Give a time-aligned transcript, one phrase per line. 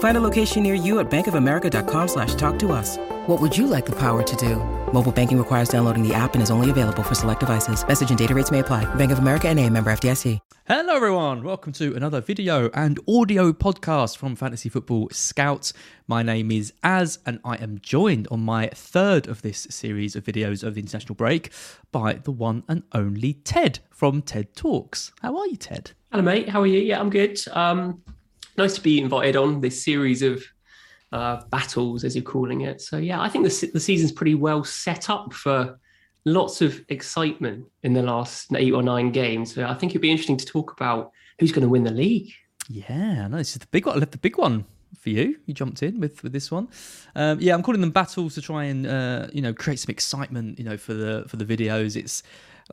[0.00, 2.96] Find a location near you at bankofamerica.com slash talk to us.
[3.26, 4.56] What would you like the power to do?
[4.94, 7.86] Mobile banking requires downloading the app and is only available for select devices.
[7.86, 8.92] Message and data rates may apply.
[8.94, 10.38] Bank of America and a member FDIC.
[10.66, 11.42] Hello, everyone.
[11.42, 15.74] Welcome to another video and audio podcast from Fantasy Football Scouts.
[16.06, 20.24] My name is Az, and I am joined on my third of this series of
[20.24, 21.52] videos of the international break
[21.92, 25.12] by the one and only Ted from TED Talks.
[25.20, 25.90] How are you, Ted?
[26.10, 26.48] Hello, mate.
[26.48, 26.80] How are you?
[26.80, 27.38] Yeah, I'm good.
[27.52, 28.02] Um,
[28.60, 30.44] nice to be invited on this series of
[31.12, 32.80] uh, battles, as you're calling it.
[32.80, 35.78] So, yeah, I think the, the season's pretty well set up for
[36.24, 39.54] lots of excitement in the last eight or nine games.
[39.54, 42.32] So I think it'd be interesting to talk about who's going to win the league.
[42.68, 43.96] Yeah, no, this is the big one.
[43.96, 44.64] I left the big one
[44.98, 45.38] for you.
[45.46, 46.68] You jumped in with with this one.
[47.16, 50.58] Um, yeah, I'm calling them battles to try and uh, you know create some excitement.
[50.58, 51.96] You know for the for the videos.
[51.96, 52.22] It's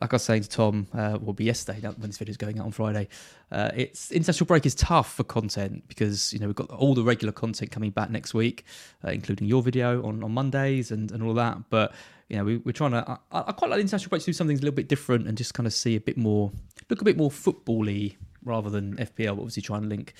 [0.00, 2.58] like I was saying to Tom, uh, will be yesterday when this video is going
[2.58, 3.08] out on Friday.
[3.50, 7.02] Uh, it's international break is tough for content because you know we've got all the
[7.02, 8.64] regular content coming back next week,
[9.04, 11.58] uh, including your video on, on Mondays and, and all that.
[11.70, 11.92] But
[12.28, 13.18] you know we, are trying to.
[13.32, 15.36] I, I, quite like the international break to do something a little bit different and
[15.36, 16.52] just kind of see a bit more,
[16.88, 19.32] look a bit more footbally rather than FPL.
[19.32, 20.14] Obviously, trying to link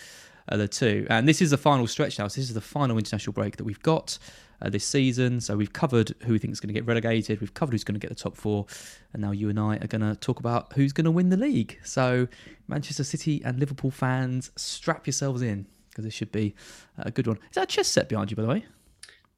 [0.49, 1.07] uh, the two.
[1.09, 2.27] And this is the final stretch now.
[2.29, 4.19] So this is the final international break that we've got
[4.63, 5.41] uh, this season.
[5.41, 7.41] So we've covered who we think is going to get relegated.
[7.41, 8.67] We've covered who's going to get the top four,
[9.13, 11.37] and now you and I are going to talk about who's going to win the
[11.37, 11.79] league.
[11.85, 12.29] So
[12.67, 16.55] Manchester City and Liverpool fans, strap yourselves in because this should be
[16.99, 17.37] a good one.
[17.51, 18.65] Is that a chess set behind you, by the way?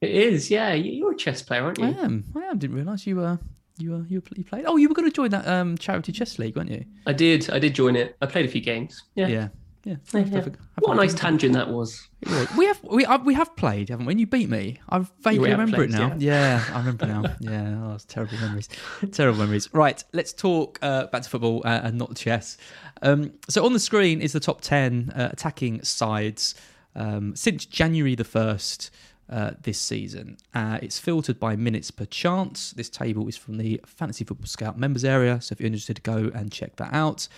[0.01, 0.49] It is.
[0.49, 1.85] Yeah, you're a chess player, aren't you?
[1.85, 2.25] I am.
[2.35, 2.57] I am.
[2.57, 3.39] Didn't realise you were.
[3.77, 4.65] You, were, you you played.
[4.67, 6.85] Oh, you were going to join that um, charity chess league, weren't you?
[7.07, 7.49] I did.
[7.49, 8.15] I did join it.
[8.21, 9.03] I played a few games.
[9.15, 9.27] Yeah.
[9.27, 9.47] Yeah.
[9.83, 9.95] Yeah.
[10.13, 10.45] yeah.
[10.79, 12.07] What a nice tangent that was.
[12.57, 14.11] We have we uh, we have played, haven't we?
[14.11, 16.15] When you beat me, I vaguely remember played, it now.
[16.19, 16.63] Yeah.
[16.69, 16.75] yeah.
[16.75, 17.23] I remember now.
[17.39, 18.69] Yeah, oh, it's terrible memories.
[19.11, 19.69] terrible memories.
[19.73, 22.57] Right, let's talk uh, back to football uh, and not chess.
[23.01, 26.53] Um, so on the screen is the top ten uh, attacking sides
[26.95, 28.91] um, since January the first.
[29.29, 30.35] Uh, this season.
[30.53, 32.71] Uh, it's filtered by minutes per chance.
[32.71, 36.29] This table is from the Fantasy Football Scout members area, so if you're interested, go
[36.35, 37.29] and check that out.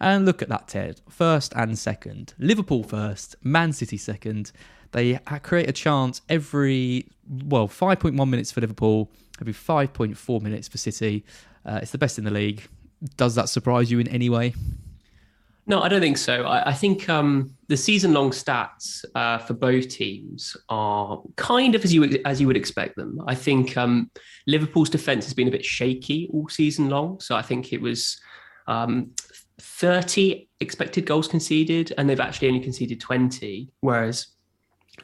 [0.00, 1.00] And look at that, Ted.
[1.08, 2.34] First and second.
[2.38, 4.52] Liverpool first, Man City second.
[4.92, 7.08] They create a chance every,
[7.46, 9.10] well, 5.1 minutes for Liverpool,
[9.40, 11.24] every 5.4 minutes for City.
[11.66, 12.62] Uh, it's the best in the league.
[13.16, 14.54] Does that surprise you in any way?
[15.66, 16.42] No, I don't think so.
[16.44, 21.94] I, I think um, the season-long stats uh, for both teams are kind of as
[21.94, 23.20] you as you would expect them.
[23.26, 24.10] I think um,
[24.46, 28.20] Liverpool's defense has been a bit shaky all season long, so I think it was
[28.66, 29.12] um,
[29.58, 34.28] 30 expected goals conceded, and they've actually only conceded 20, whereas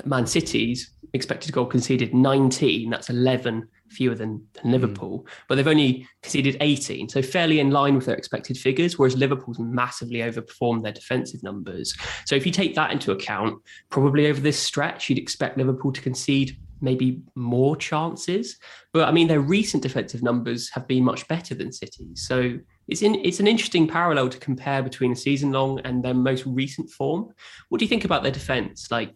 [0.04, 2.90] Man City's expected goal conceded 19.
[2.90, 4.70] That's 11 fewer than, than.
[4.70, 5.28] Liverpool, mm.
[5.48, 8.98] but they've only conceded 18, so fairly in line with their expected figures.
[8.98, 11.94] Whereas Liverpool's massively overperformed their defensive numbers.
[12.26, 16.00] So if you take that into account, probably over this stretch, you'd expect Liverpool to
[16.00, 18.56] concede maybe more chances.
[18.92, 22.26] But I mean, their recent defensive numbers have been much better than City's.
[22.26, 22.58] So
[22.90, 26.44] it's in, it's an interesting parallel to compare between a season long and their most
[26.44, 27.32] recent form.
[27.68, 28.90] What do you think about their defense?
[28.90, 29.14] Like,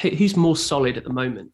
[0.00, 1.50] who's more solid at the moment?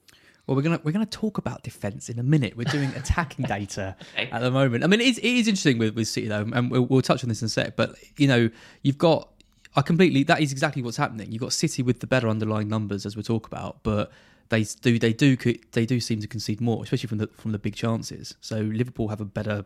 [0.46, 2.56] Well, we're gonna we're gonna talk about defense in a minute.
[2.56, 4.28] We're doing attacking data okay.
[4.30, 4.82] at the moment.
[4.82, 7.22] I mean, it is, it is interesting with, with City though, and we'll, we'll touch
[7.22, 7.76] on this in a sec.
[7.76, 8.50] But you know,
[8.82, 9.28] you've got
[9.76, 11.30] I completely that is exactly what's happening.
[11.30, 14.10] You've got City with the better underlying numbers as we talk about, but
[14.48, 15.36] they do they do
[15.70, 18.34] they do seem to concede more, especially from the from the big chances.
[18.40, 19.64] So Liverpool have a better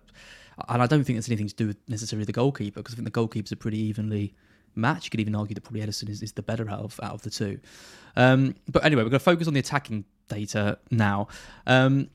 [0.69, 3.13] and I don't think it's anything to do with necessarily the goalkeeper because I think
[3.13, 4.35] the goalkeepers are pretty evenly
[4.75, 5.07] matched.
[5.07, 7.23] You could even argue that probably Ederson is, is the better out of out of
[7.23, 7.59] the two.
[8.17, 11.29] Um, but anyway, we're going to focus on the attacking data now.
[11.67, 12.09] Um,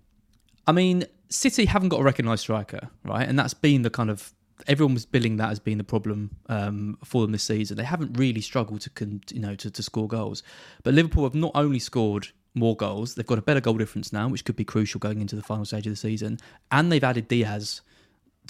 [0.67, 3.27] I mean, City haven't got a recognised striker, right?
[3.27, 4.33] And that's been the kind of
[4.67, 7.77] everyone was billing that as being the problem um, for them this season.
[7.77, 10.43] They haven't really struggled to con- you know to, to score goals,
[10.83, 14.27] but Liverpool have not only scored more goals, they've got a better goal difference now,
[14.27, 16.38] which could be crucial going into the final stage of the season,
[16.71, 17.81] and they've added Diaz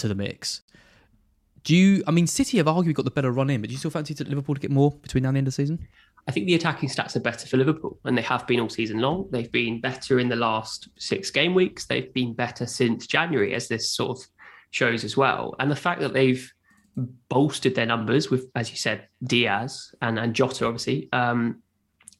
[0.01, 0.61] to the mix.
[1.63, 2.03] Do you?
[2.07, 4.13] I mean, City have arguably got the better run in, but do you still fancy
[4.15, 5.87] to Liverpool to get more between now and the end of the season?
[6.27, 8.99] I think the attacking stats are better for Liverpool, and they have been all season
[8.99, 9.27] long.
[9.31, 11.85] They've been better in the last six game weeks.
[11.85, 14.27] They've been better since January, as this sort of
[14.71, 15.55] shows as well.
[15.59, 16.51] And the fact that they've
[17.29, 21.61] bolstered their numbers with, as you said, Diaz and, and Jota, obviously, um,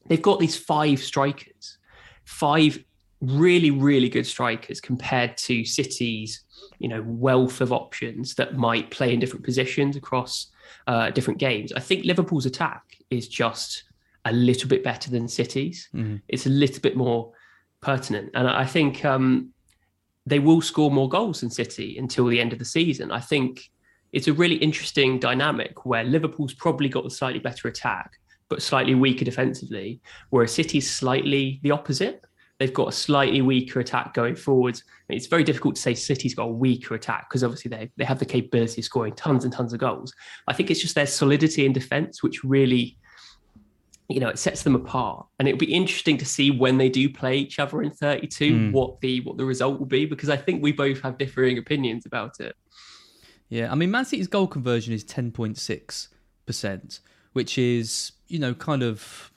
[0.06, 1.78] they've got these five strikers,
[2.24, 2.82] five
[3.20, 6.44] really, really good strikers compared to City's,
[6.78, 10.48] you know, wealth of options that might play in different positions across
[10.86, 11.72] uh, different games.
[11.72, 13.84] I think Liverpool's attack is just
[14.24, 15.88] a little bit better than City's.
[15.94, 16.16] Mm-hmm.
[16.28, 17.32] It's a little bit more
[17.80, 19.50] pertinent, and I think um,
[20.26, 23.10] they will score more goals than City until the end of the season.
[23.10, 23.70] I think
[24.12, 28.12] it's a really interesting dynamic where Liverpool's probably got the slightly better attack,
[28.48, 30.00] but slightly weaker defensively,
[30.30, 32.22] whereas City's slightly the opposite.
[32.62, 34.84] They've got a slightly weaker attack going forwards.
[35.08, 38.20] It's very difficult to say City's got a weaker attack because obviously they, they have
[38.20, 40.14] the capability of scoring tons and tons of goals.
[40.46, 42.96] I think it's just their solidity in defence which really
[44.08, 45.26] you know, it sets them apart.
[45.40, 48.70] And it'll be interesting to see when they do play each other in 32, mm.
[48.70, 52.06] what the what the result will be, because I think we both have differing opinions
[52.06, 52.54] about it.
[53.48, 57.00] Yeah, I mean, Man City's goal conversion is 10.6%,
[57.32, 59.31] which is, you know, kind of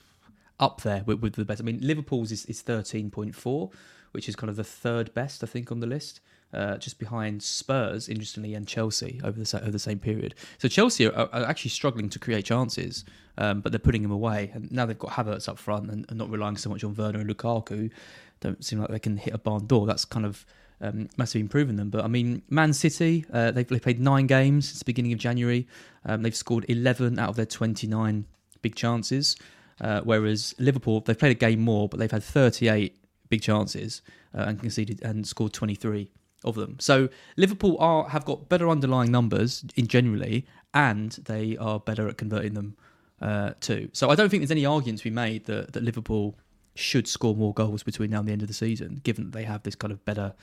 [0.59, 1.61] up there with, with the best.
[1.61, 3.71] I mean, Liverpool's is, is 13.4,
[4.11, 6.21] which is kind of the third best, I think, on the list
[6.55, 10.35] uh, just behind Spurs, interestingly, and Chelsea over the over the same period.
[10.57, 13.03] So Chelsea are, are actually struggling to create chances,
[13.37, 14.51] um, but they're putting them away.
[14.53, 17.19] And now they've got Havertz up front and, and, not relying so much on Werner
[17.19, 17.91] and Lukaku.
[18.39, 19.85] Don't seem like they can hit a barn door.
[19.85, 20.45] That's kind of
[20.79, 21.89] um, massively improving them.
[21.89, 25.19] But I mean, Man City, uh, they've, they've, played nine games since the beginning of
[25.19, 25.67] January.
[26.05, 28.25] Um, they've scored 11 out of their 29
[28.61, 29.35] big chances.
[29.81, 32.95] Uh, whereas Liverpool, they've played a game more, but they've had 38
[33.29, 34.01] big chances
[34.33, 36.09] uh, and conceded and scored 23
[36.43, 36.77] of them.
[36.79, 42.17] So Liverpool are have got better underlying numbers in generally, and they are better at
[42.17, 42.77] converting them
[43.21, 43.89] uh, too.
[43.93, 46.35] So I don't think there's any argument to be made that, that Liverpool
[46.75, 49.43] should score more goals between now and the end of the season, given that they
[49.43, 50.33] have this kind of better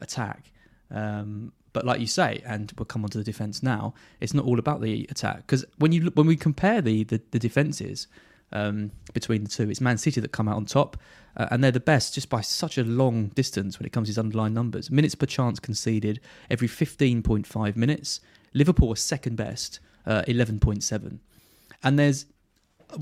[0.00, 0.50] attack.
[0.90, 3.94] Um, but like you say, and we'll come on to the defense now.
[4.20, 7.38] It's not all about the attack because when you when we compare the the, the
[7.38, 8.06] defenses,
[8.52, 9.68] um, between the two.
[9.70, 10.96] It's Man City that come out on top,
[11.36, 14.10] uh, and they're the best just by such a long distance when it comes to
[14.10, 14.90] his underlying numbers.
[14.90, 16.20] Minutes per chance conceded
[16.50, 18.20] every 15.5 minutes.
[18.54, 21.18] Liverpool are second best, uh, 11.7.
[21.82, 22.26] And there's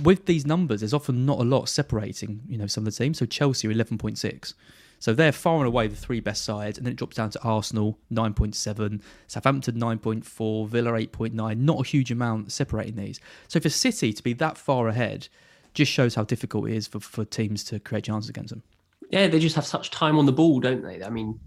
[0.03, 3.19] with these numbers, there's often not a lot separating, you know, some of the teams.
[3.19, 4.55] So Chelsea are 11.6.
[5.01, 7.43] So they're far and away the three best sides, and then it drops down to
[7.43, 11.59] Arsenal 9.7, Southampton 9.4, Villa 8.9.
[11.59, 13.19] Not a huge amount separating these.
[13.49, 15.29] So for City to be that far ahead
[15.73, 18.63] just shows how difficult it is for, for teams to create chances against them.
[19.11, 21.03] Yeah, they just have such time on the ball, don't they?
[21.03, 21.41] I mean,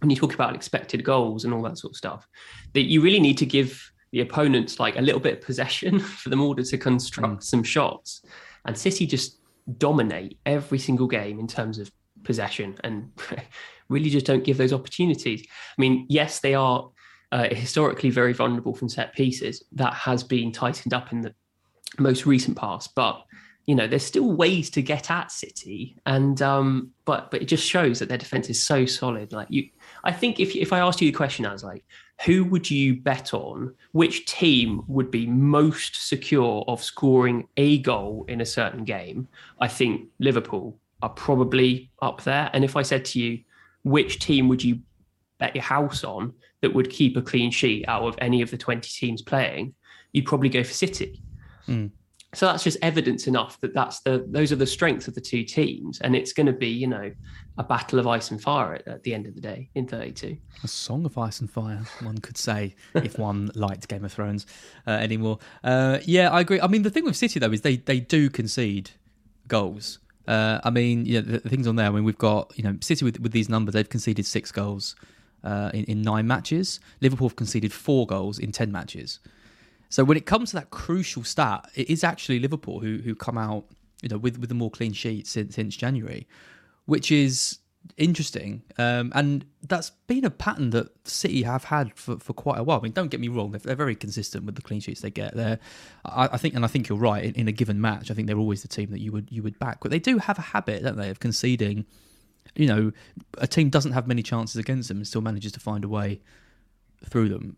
[0.00, 2.26] when you talk about expected goals and all that sort of stuff,
[2.72, 6.30] that you really need to give the opponents like a little bit of possession for
[6.30, 7.42] them order to construct mm.
[7.42, 8.22] some shots.
[8.64, 9.40] And City just
[9.78, 11.90] dominate every single game in terms of
[12.24, 13.10] possession and
[13.88, 15.46] really just don't give those opportunities.
[15.46, 16.90] I mean, yes, they are
[17.32, 19.64] uh, historically very vulnerable from set pieces.
[19.72, 21.34] That has been tightened up in the
[21.98, 23.24] most recent past, but
[23.66, 27.66] you know, there's still ways to get at City, and um, but but it just
[27.66, 29.32] shows that their defense is so solid.
[29.32, 29.70] Like you,
[30.04, 31.82] I think if if I asked you the question, I was like,
[32.26, 33.74] who would you bet on?
[33.92, 39.28] Which team would be most secure of scoring a goal in a certain game?
[39.60, 42.48] I think Liverpool are probably up there.
[42.54, 43.40] And if I said to you,
[43.82, 44.80] which team would you
[45.38, 46.32] bet your house on
[46.62, 49.74] that would keep a clean sheet out of any of the 20 teams playing,
[50.12, 51.22] you'd probably go for City.
[51.68, 51.90] Mm.
[52.32, 55.44] So that's just evidence enough that that's the those are the strengths of the two
[55.44, 57.12] teams, and it's going to be you know
[57.58, 60.36] a battle of ice and fire at, at the end of the day in 32.
[60.64, 64.46] A song of ice and fire, one could say, if one liked Game of Thrones
[64.88, 65.38] uh, anymore.
[65.62, 66.60] Uh, yeah, I agree.
[66.60, 68.90] I mean, the thing with City though is they they do concede
[69.46, 70.00] goals.
[70.26, 71.86] Uh, I mean, the, the, things on there.
[71.86, 73.74] I mean, we've got you know City with with these numbers.
[73.74, 74.96] They've conceded six goals
[75.42, 76.80] uh, in in nine matches.
[77.00, 79.20] Liverpool have conceded four goals in ten matches.
[79.90, 83.38] So when it comes to that crucial stat, it is actually Liverpool who who come
[83.38, 83.64] out
[84.02, 86.26] you know with with the more clean sheet since since January,
[86.86, 87.58] which is
[87.96, 88.62] interesting.
[88.78, 92.78] Um, and that's been a pattern that City have had for, for quite a while.
[92.78, 95.10] I mean, don't get me wrong; they're, they're very consistent with the clean sheets they
[95.10, 95.34] get.
[95.34, 95.58] There,
[96.04, 97.24] I, I, think, and I think you're right.
[97.24, 99.42] In, in, a given match, I think they're always the team that you would you
[99.42, 99.78] would back.
[99.80, 101.86] But they do have a habit, don't they, of conceding.
[102.56, 102.92] You know,
[103.38, 106.20] a team doesn't have many chances against them and still manages to find a way
[107.04, 107.56] through them.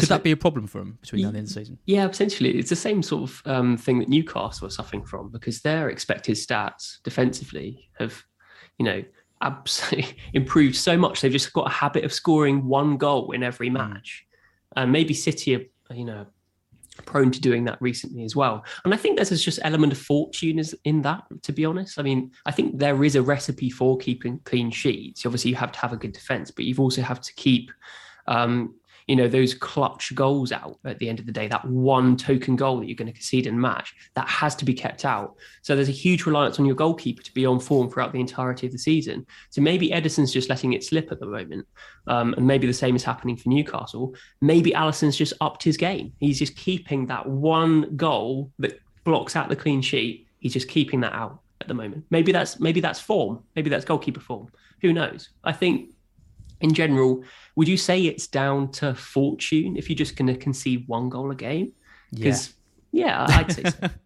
[0.00, 1.78] Could that be a problem for them between now and the end of the season?
[1.84, 2.56] Yeah, potentially.
[2.58, 6.36] It's the same sort of um, thing that Newcastle are suffering from because their expected
[6.36, 8.24] stats defensively have,
[8.78, 9.04] you know,
[9.42, 11.20] absolutely improved so much.
[11.20, 13.74] They've just got a habit of scoring one goal in every hmm.
[13.74, 14.26] match.
[14.76, 16.26] And maybe City are, you know,
[17.04, 18.64] prone to doing that recently as well.
[18.84, 21.98] And I think there's just element of fortune is in that, to be honest.
[21.98, 25.24] I mean, I think there is a recipe for keeping clean sheets.
[25.24, 27.70] Obviously, you have to have a good defense, but you've also have to keep
[28.26, 28.74] um,
[29.06, 32.56] you know those clutch goals out at the end of the day that one token
[32.56, 35.34] goal that you're going to concede in match that has to be kept out.
[35.62, 38.66] So there's a huge reliance on your goalkeeper to be on form throughout the entirety
[38.66, 39.26] of the season.
[39.50, 41.66] So maybe Ederson's just letting it slip at the moment
[42.06, 44.14] um, and maybe the same is happening for Newcastle.
[44.40, 46.12] Maybe Alisson's just upped his game.
[46.18, 50.26] He's just keeping that one goal that blocks out the clean sheet.
[50.38, 52.04] He's just keeping that out at the moment.
[52.10, 53.42] Maybe that's maybe that's form.
[53.54, 54.48] Maybe that's goalkeeper form.
[54.80, 55.30] Who knows?
[55.44, 55.90] I think
[56.62, 57.22] in general,
[57.56, 61.30] would you say it's down to fortune if you're just going to concede one goal
[61.30, 61.72] a game?
[62.12, 62.54] Because
[62.92, 63.26] yeah.
[63.28, 63.90] yeah, I'd say so.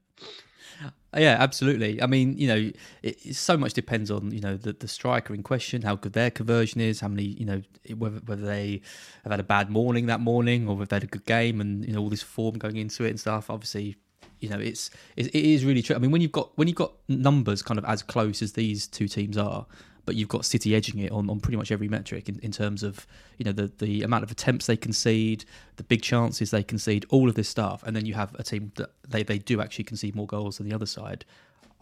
[1.17, 2.03] Yeah, absolutely.
[2.03, 2.71] I mean, you know,
[3.03, 6.31] it, so much depends on you know the, the striker in question, how good their
[6.31, 7.63] conversion is, how many you know
[7.97, 8.83] whether whether they
[9.25, 11.87] have had a bad morning that morning or whether they had a good game, and
[11.87, 13.49] you know all this form going into it and stuff.
[13.49, 13.97] Obviously,
[14.41, 15.97] you know it's it, it is really true.
[15.97, 18.87] I mean, when you've got when you've got numbers kind of as close as these
[18.87, 19.65] two teams are,
[20.07, 22.83] but you've got City edging it on, on pretty much every metric in, in terms
[22.83, 25.45] of you know the the amount of attempts they concede,
[25.77, 28.73] the big chances they concede, all of this stuff, and then you have a team
[28.77, 31.25] that they, they do actually concede more goals than the other side.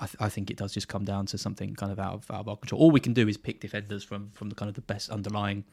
[0.00, 2.30] I, th- I think it does just come down to something kind of out of,
[2.30, 2.80] out of our control.
[2.80, 5.64] All we can do is pick defenders from from the kind of the best underlying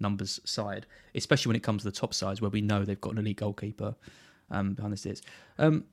[0.00, 3.12] numbers side, especially when it comes to the top sides where we know they've got
[3.12, 3.94] an elite goalkeeper
[4.50, 5.22] um, behind this.
[5.58, 5.84] Um,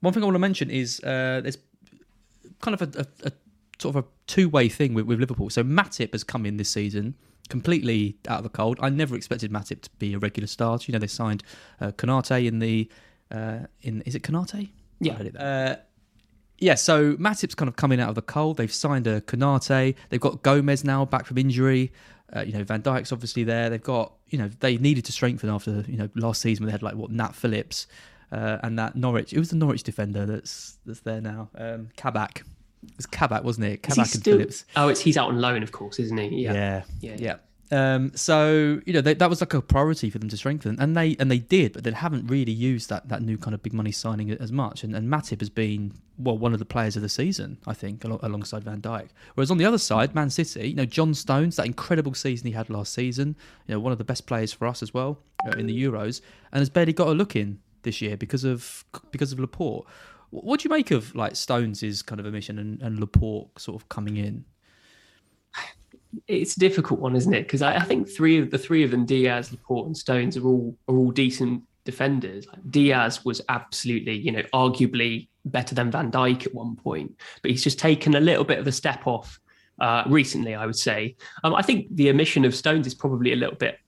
[0.00, 1.58] one thing I want to mention is uh, there's
[2.60, 3.32] kind of a, a, a
[3.78, 5.50] sort of a two way thing with, with Liverpool.
[5.50, 7.14] So Matip has come in this season
[7.48, 8.78] completely out of the cold.
[8.82, 10.84] I never expected Matip to be a regular starter.
[10.88, 11.42] You know, they signed
[11.80, 12.90] uh, Konate in the
[13.30, 14.70] uh, in is it Konate?
[15.00, 15.22] Yeah.
[15.38, 15.76] Uh,
[16.58, 18.56] yeah, so Matip's kind of coming out of the cold.
[18.56, 19.94] They've signed a Konate.
[20.08, 21.92] They've got Gomez now back from injury.
[22.34, 23.70] Uh, you know, Van Dijk's obviously there.
[23.70, 26.72] They've got, you know, they needed to strengthen after, you know, last season when they
[26.72, 27.86] had like what Nat Phillips
[28.32, 29.32] uh, and that Norwich.
[29.32, 31.50] It was the Norwich defender that's that's there now.
[31.54, 32.42] Um, Kabak.
[32.84, 33.82] It was Kabak, wasn't it?
[33.82, 34.38] Kabak and still...
[34.38, 34.64] Phillips.
[34.76, 36.44] Oh, it's he's out on loan, of course, isn't he?
[36.44, 37.16] Yeah, yeah, yeah.
[37.18, 37.36] yeah.
[37.72, 40.96] Um, so you know they, that was like a priority for them to strengthen, and
[40.96, 43.72] they and they did, but they haven't really used that that new kind of big
[43.72, 44.84] money signing as much.
[44.84, 48.04] And, and Matip has been well one of the players of the season, I think,
[48.04, 49.08] alongside Van Dijk.
[49.34, 52.52] Whereas on the other side, Man City, you know John Stones, that incredible season he
[52.52, 55.50] had last season, you know one of the best players for us as well uh,
[55.58, 56.20] in the Euros,
[56.52, 59.86] and has barely got a look in this year because of because of Laporte.
[60.30, 63.88] What do you make of like Stones' kind of omission and, and Laporte sort of
[63.88, 64.44] coming in?
[66.28, 67.42] It's a difficult one, isn't it?
[67.42, 70.46] Because I, I, think three of the three of them, Dias, Laporte, and Stones, are
[70.46, 72.46] all are all decent defenders.
[72.46, 77.50] Like Dias was absolutely, you know, arguably better than Van Dijk at one point, but
[77.50, 79.38] he's just taken a little bit of a step off
[79.80, 80.54] uh, recently.
[80.54, 81.16] I would say.
[81.44, 83.78] Um, I think the omission of Stones is probably a little bit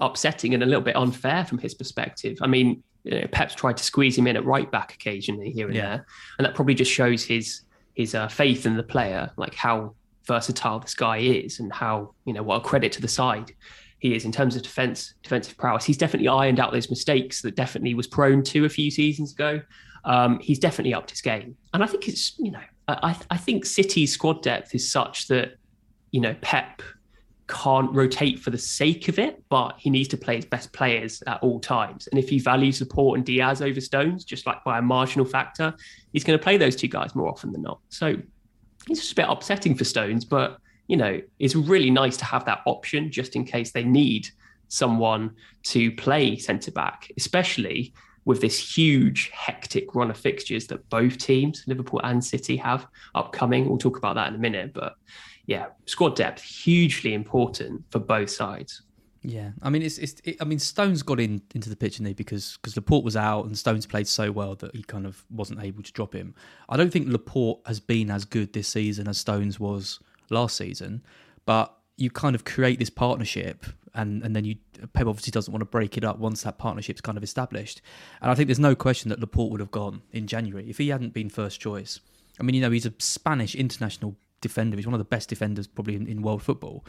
[0.00, 2.38] upsetting and a little bit unfair from his perspective.
[2.40, 5.66] I mean, you know, Pep's tried to squeeze him in at right back occasionally here
[5.66, 5.82] and yeah.
[5.82, 6.06] there,
[6.38, 7.62] and that probably just shows his
[7.94, 9.94] his uh, faith in the player, like how
[10.26, 13.52] versatile this guy is, and how you know what a credit to the side
[13.98, 15.84] he is in terms of defense defensive prowess.
[15.84, 19.60] He's definitely ironed out those mistakes that definitely was prone to a few seasons ago.
[20.04, 23.66] Um, he's definitely upped his game, and I think it's you know I I think
[23.66, 25.56] City's squad depth is such that
[26.12, 26.82] you know Pep
[27.48, 31.22] can't rotate for the sake of it, but he needs to play his best players
[31.26, 32.06] at all times.
[32.08, 35.74] And if he values support and Dias over Stones, just like by a marginal factor,
[36.12, 37.80] he's going to play those two guys more often than not.
[37.88, 38.16] So
[38.88, 40.58] it's just a bit upsetting for Stones, but
[40.88, 44.28] you know, it's really nice to have that option just in case they need
[44.68, 45.34] someone
[45.64, 47.92] to play centre back, especially
[48.24, 53.68] with this huge, hectic run of fixtures that both teams, Liverpool and City, have upcoming.
[53.68, 54.94] We'll talk about that in a minute, but
[55.46, 58.82] yeah, squad depth hugely important for both sides.
[59.24, 62.08] Yeah, I mean, it's, it's it, I mean, Stones got in into the pitch, didn't
[62.08, 62.14] he?
[62.14, 65.62] Because because Laporte was out and Stones played so well that he kind of wasn't
[65.62, 66.34] able to drop him.
[66.68, 70.00] I don't think Laporte has been as good this season as Stones was
[70.30, 71.04] last season,
[71.46, 71.72] but
[72.02, 74.56] you kind of create this partnership, and and then you
[74.92, 77.80] Pep obviously doesn't want to break it up once that partnership's kind of established.
[78.20, 80.88] And I think there's no question that Laporte would have gone in January if he
[80.88, 82.00] hadn't been first choice.
[82.40, 84.76] I mean, you know, he's a Spanish international defender.
[84.76, 86.84] He's one of the best defenders probably in, in world football.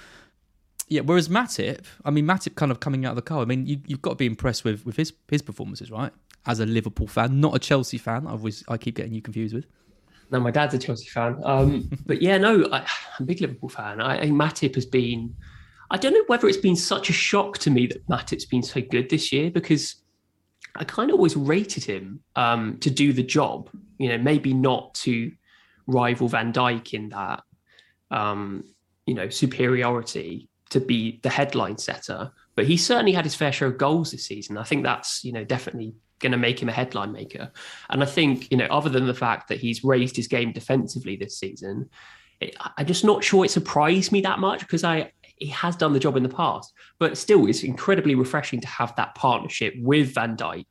[0.87, 3.41] Yeah, whereas Matip, I mean, Matip kind of coming out of the car.
[3.41, 6.11] I mean, you, have got to be impressed with, with his his performances, right?
[6.45, 8.25] As a Liverpool fan, not a Chelsea fan.
[8.27, 9.67] I always I keep getting you confused with.
[10.31, 11.39] No, my dad's a Chelsea fan.
[11.43, 12.85] Um, but yeah, no, I, am
[13.19, 14.01] a big Liverpool fan.
[14.01, 15.35] I, I Matip has been.
[15.91, 18.81] I don't know whether it's been such a shock to me that Matip's been so
[18.81, 19.95] good this year because
[20.75, 23.69] I kind of always rated him um, to do the job.
[23.99, 25.31] You know, maybe not to
[25.85, 27.43] rival Van Dijk in that,
[28.09, 28.63] um,
[29.05, 32.31] you know, superiority to be the headline setter.
[32.55, 34.57] but he certainly had his fair share of goals this season.
[34.57, 37.51] I think that's you know definitely going to make him a headline maker.
[37.91, 41.15] And I think you know other than the fact that he's raised his game defensively
[41.15, 41.89] this season,
[42.41, 45.93] it, I'm just not sure it surprised me that much because I he has done
[45.93, 46.73] the job in the past.
[46.99, 50.65] But still, it's incredibly refreshing to have that partnership with Van Dijk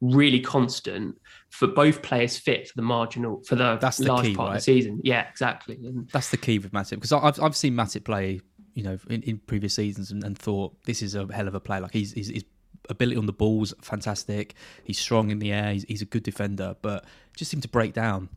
[0.00, 1.18] really constant
[1.50, 4.56] for both players fit for the marginal for the That's the large key, part right?
[4.56, 5.00] of the season.
[5.04, 5.76] Yeah, exactly.
[5.76, 8.40] And That's the key with Matip because I've I've seen Matip play,
[8.74, 11.60] you know, in, in previous seasons and, and thought this is a hell of a
[11.60, 11.80] player.
[11.80, 12.44] Like he's, he's his
[12.88, 14.54] ability on the ball's fantastic.
[14.82, 15.72] He's strong in the air.
[15.72, 17.04] He's, he's a good defender, but
[17.36, 18.28] just seemed to break down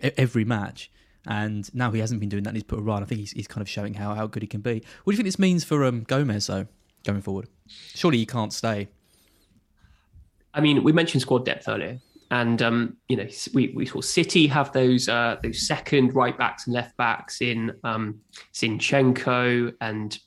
[0.00, 0.90] every match.
[1.26, 2.50] And now he hasn't been doing that.
[2.50, 3.02] and He's put a run.
[3.02, 4.82] I think he's, he's kind of showing how, how good he can be.
[5.04, 6.66] What do you think this means for um, Gomez though,
[7.04, 7.48] going forward?
[7.68, 8.88] Surely he can't stay.
[10.54, 11.98] I mean, we mentioned squad depth earlier,
[12.30, 16.66] and um, you know, we, we saw City have those uh, those second right backs
[16.66, 18.20] and left backs in um,
[18.52, 20.18] Zinchenko and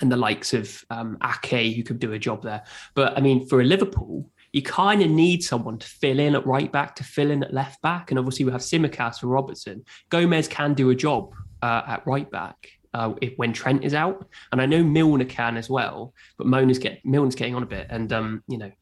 [0.00, 2.62] and the likes of um, Ake who could do a job there.
[2.94, 6.46] But I mean, for a Liverpool, you kind of need someone to fill in at
[6.46, 9.84] right back, to fill in at left back, and obviously we have Tsimikas for Robertson.
[10.08, 12.70] Gomez can do a job uh, at right back.
[12.94, 16.78] Uh, if, when Trent is out, and I know Milner can as well, but Milner's
[16.78, 18.72] get Milner's getting on a bit, and um, you know,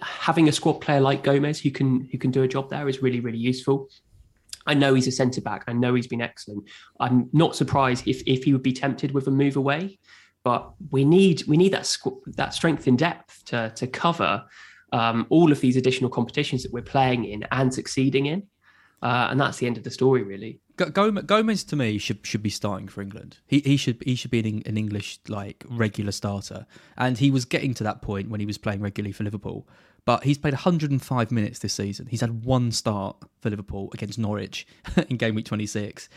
[0.00, 3.02] having a squad player like Gomez who can who can do a job there is
[3.02, 3.88] really really useful.
[4.64, 5.64] I know he's a centre back.
[5.66, 6.68] I know he's been excellent.
[7.00, 9.98] I'm not surprised if if he would be tempted with a move away,
[10.44, 14.44] but we need we need that squ- that strength in depth to to cover
[14.92, 18.42] um, all of these additional competitions that we're playing in and succeeding in,
[19.02, 20.60] uh, and that's the end of the story really.
[20.76, 23.38] Go- Gomez, Gomez to me should should be starting for England.
[23.46, 27.44] He he should he should be an, an English like regular starter, and he was
[27.44, 29.66] getting to that point when he was playing regularly for Liverpool.
[30.04, 32.06] But he's played 105 minutes this season.
[32.06, 34.66] He's had one start for Liverpool against Norwich
[35.08, 36.08] in game week 26.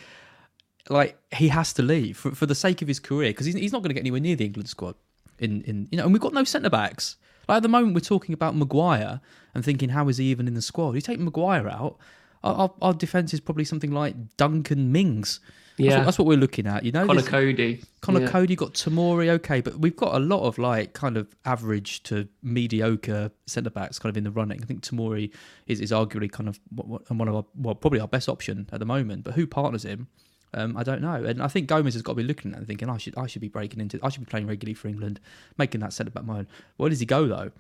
[0.90, 3.72] Like he has to leave for, for the sake of his career because he's, he's
[3.72, 4.96] not going to get anywhere near the England squad.
[5.40, 7.18] In in you know, and we've got no centre backs.
[7.48, 9.22] Like at the moment, we're talking about Maguire
[9.54, 10.96] and thinking, how is he even in the squad?
[10.96, 11.98] You take Maguire out,
[12.44, 15.40] our, our, our defence is probably something like Dunk and Mings.
[15.78, 15.98] That's, Yeah.
[15.98, 16.86] what, that's what we're looking at.
[16.86, 18.28] You know, Conor Coady, Conor Yeah.
[18.30, 22.28] Coady got Tomori, okay, but we've got a lot of like kind of average to
[22.42, 24.62] mediocre centre backs kind of in the running.
[24.64, 25.32] I think Tomori
[25.68, 28.86] is, is arguably kind of one of our well probably our best option at the
[28.86, 29.24] moment.
[29.24, 30.08] But who partners him?
[30.56, 32.58] Um, I don't know, and I think Gomez has got to be looking at it
[32.60, 34.88] and thinking, I should I should be breaking into, I should be playing regularly for
[34.88, 35.20] England,
[35.58, 36.48] making that centre back my own.
[36.78, 37.52] Where does he go though?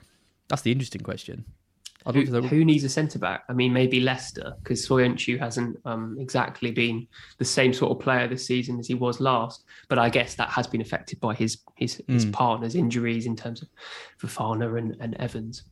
[0.47, 1.45] That's the interesting question.
[2.13, 3.45] Who, know- who needs a centre back?
[3.49, 7.07] I mean, maybe Leicester because Soyuncu hasn't um, exactly been
[7.39, 9.63] the same sort of player this season as he was last.
[9.89, 12.31] But I guess that has been affected by his his, his Hmm.
[12.31, 13.69] partner's injuries in terms of
[14.21, 15.63] Fofana and, and Evans.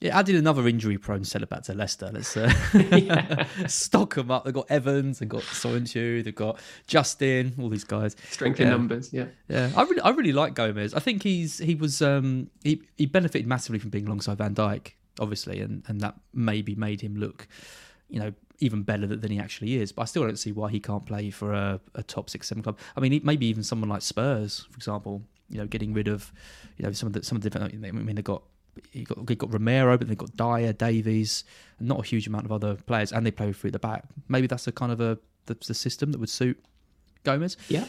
[0.00, 2.10] Yeah, added another injury-prone centre back to Leicester.
[2.10, 2.48] Let's uh,
[3.66, 4.44] stock them up.
[4.44, 8.16] They've got Evans, they've got Soyuncu, they've got Justin, all these guys.
[8.30, 8.70] Strength in Yeah.
[8.72, 9.26] numbers, yeah.
[9.48, 10.94] Yeah, I really, I really like Gomez.
[10.94, 14.92] I think he's he was um he, he benefited massively from being alongside Van Dijk,
[15.18, 17.46] obviously, and and that maybe made him look,
[18.08, 19.92] you know, even better than than he actually is.
[19.92, 22.62] But I still don't see why he can't play for a, a top six, seven
[22.62, 22.78] club.
[22.96, 25.22] I mean, maybe even someone like Spurs, for example.
[25.50, 26.32] You know, getting rid of,
[26.78, 27.84] you know, some of the some of the different.
[27.84, 28.44] I mean, they've got.
[28.92, 31.44] You got you got Romero, but they've got Dier, Davies,
[31.78, 34.04] and not a huge amount of other players, and they play through the back.
[34.28, 36.58] Maybe that's a kind of a the, the system that would suit
[37.24, 37.56] Gomez.
[37.68, 37.84] Yeah.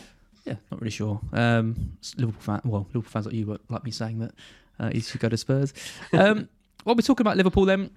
[0.45, 1.21] Yeah, not really sure.
[1.33, 4.31] Um, Liverpool fan, well, Liverpool fans like you were like me saying that
[4.79, 5.73] uh, he should go to Spurs.
[6.13, 6.49] Um,
[6.83, 7.91] while we're talking about Liverpool, then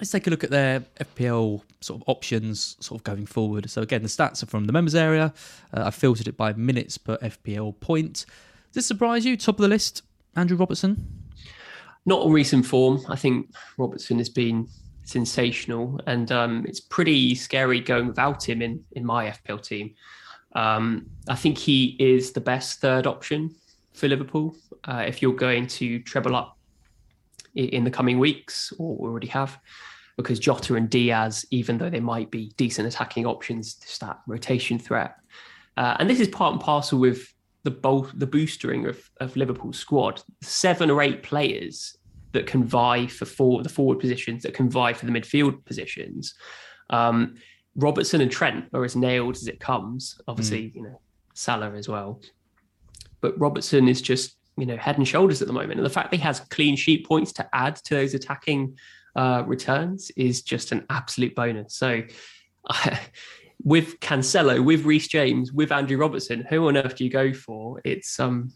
[0.00, 3.68] let's take a look at their FPL sort of options, sort of going forward.
[3.68, 5.34] So again, the stats are from the members area.
[5.74, 8.24] Uh, I filtered it by minutes per FPL point.
[8.68, 9.36] Does this surprise you?
[9.36, 10.02] Top of the list,
[10.36, 11.17] Andrew Robertson.
[12.08, 13.04] Not on recent form.
[13.10, 14.66] I think Robertson has been
[15.04, 19.94] sensational, and um, it's pretty scary going without him in in my FPL team.
[20.54, 23.54] Um, I think he is the best third option
[23.92, 26.56] for Liverpool uh, if you're going to treble up
[27.54, 29.58] in the coming weeks, or already have,
[30.16, 34.78] because Jota and Diaz, even though they might be decent attacking options, just that rotation
[34.78, 35.16] threat.
[35.76, 39.78] Uh, and this is part and parcel with the bol- the boostering of, of Liverpool's
[39.78, 40.22] squad.
[40.40, 41.97] Seven or eight players
[42.32, 46.34] that can vie for the forward positions, that can vie for the midfield positions.
[46.90, 47.36] Um,
[47.74, 50.20] Robertson and Trent are as nailed as it comes.
[50.26, 51.00] Obviously, you know
[51.34, 52.20] Salah as well,
[53.20, 56.10] but Robertson is just you know head and shoulders at the moment, and the fact
[56.10, 58.76] that he has clean sheet points to add to those attacking
[59.16, 61.74] uh, returns is just an absolute bonus.
[61.74, 62.02] So.
[63.64, 67.80] with Cancelo, with Reece James, with Andrew Robertson, who on earth do you go for?
[67.84, 68.52] It's um,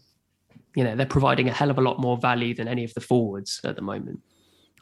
[0.75, 3.01] you know, they're providing a hell of a lot more value than any of the
[3.01, 4.21] forwards at the moment.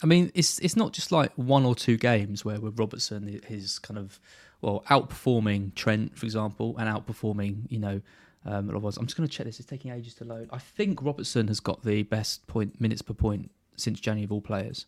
[0.03, 3.77] I mean, it's it's not just like one or two games where with Robertson is
[3.79, 4.19] kind of
[4.61, 8.01] well outperforming Trent, for example, and outperforming you know
[8.45, 9.59] Um, otherwise, I'm just going to check this.
[9.59, 10.49] It's taking ages to load.
[10.51, 14.41] I think Robertson has got the best point minutes per point since January of all
[14.41, 14.87] players.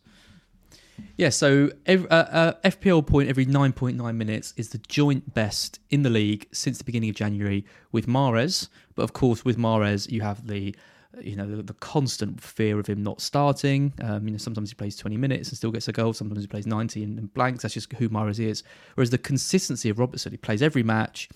[1.16, 6.02] Yeah, so every, uh, uh, FPL point every 9.9 minutes is the joint best in
[6.02, 8.68] the league since the beginning of January with Mahrez.
[8.94, 10.74] But of course, with Mahrez, you have the
[11.20, 13.92] you know the, the constant fear of him not starting.
[14.02, 16.12] Um, you know, sometimes he plays 20 minutes and still gets a goal.
[16.12, 17.62] Sometimes he plays 90 and, and blanks.
[17.62, 18.62] That's just who Mahrez is.
[18.94, 21.28] Whereas the consistency of Robertson, he plays every match.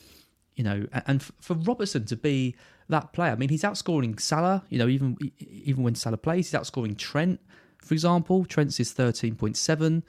[0.57, 2.57] You know, and, and for Robertson to be
[2.89, 4.65] that player, I mean, he's outscoring Salah.
[4.69, 7.41] You know, even even when Salah plays, he's outscoring Trent
[7.89, 8.45] for example.
[8.45, 10.03] Trent's is 13.7.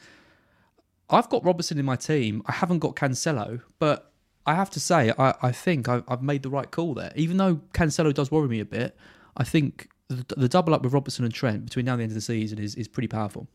[1.10, 2.44] I've got Robertson in my team.
[2.46, 4.12] I haven't got Cancelo, but
[4.46, 7.12] I have to say, I, I think I've, I've made the right call there.
[7.16, 8.96] Even though Cancelo does worry me a bit,
[9.40, 12.12] I think the, the double up with Robertson and Trent between now and the end
[12.12, 13.48] of the season is, is pretty powerful.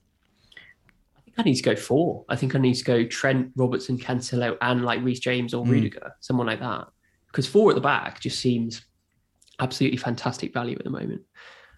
[1.16, 2.24] I think I need to go four.
[2.28, 5.70] I think I need to go Trent, Robertson, Cancelo, and like Reece James or mm.
[5.70, 6.88] Rudiger, someone like that.
[7.26, 8.82] Because four at the back just seems
[9.60, 11.22] absolutely fantastic value at the moment.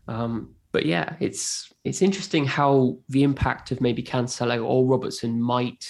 [0.09, 5.89] Um, but yeah, it's it's interesting how the impact of maybe Cancelo or Robertson might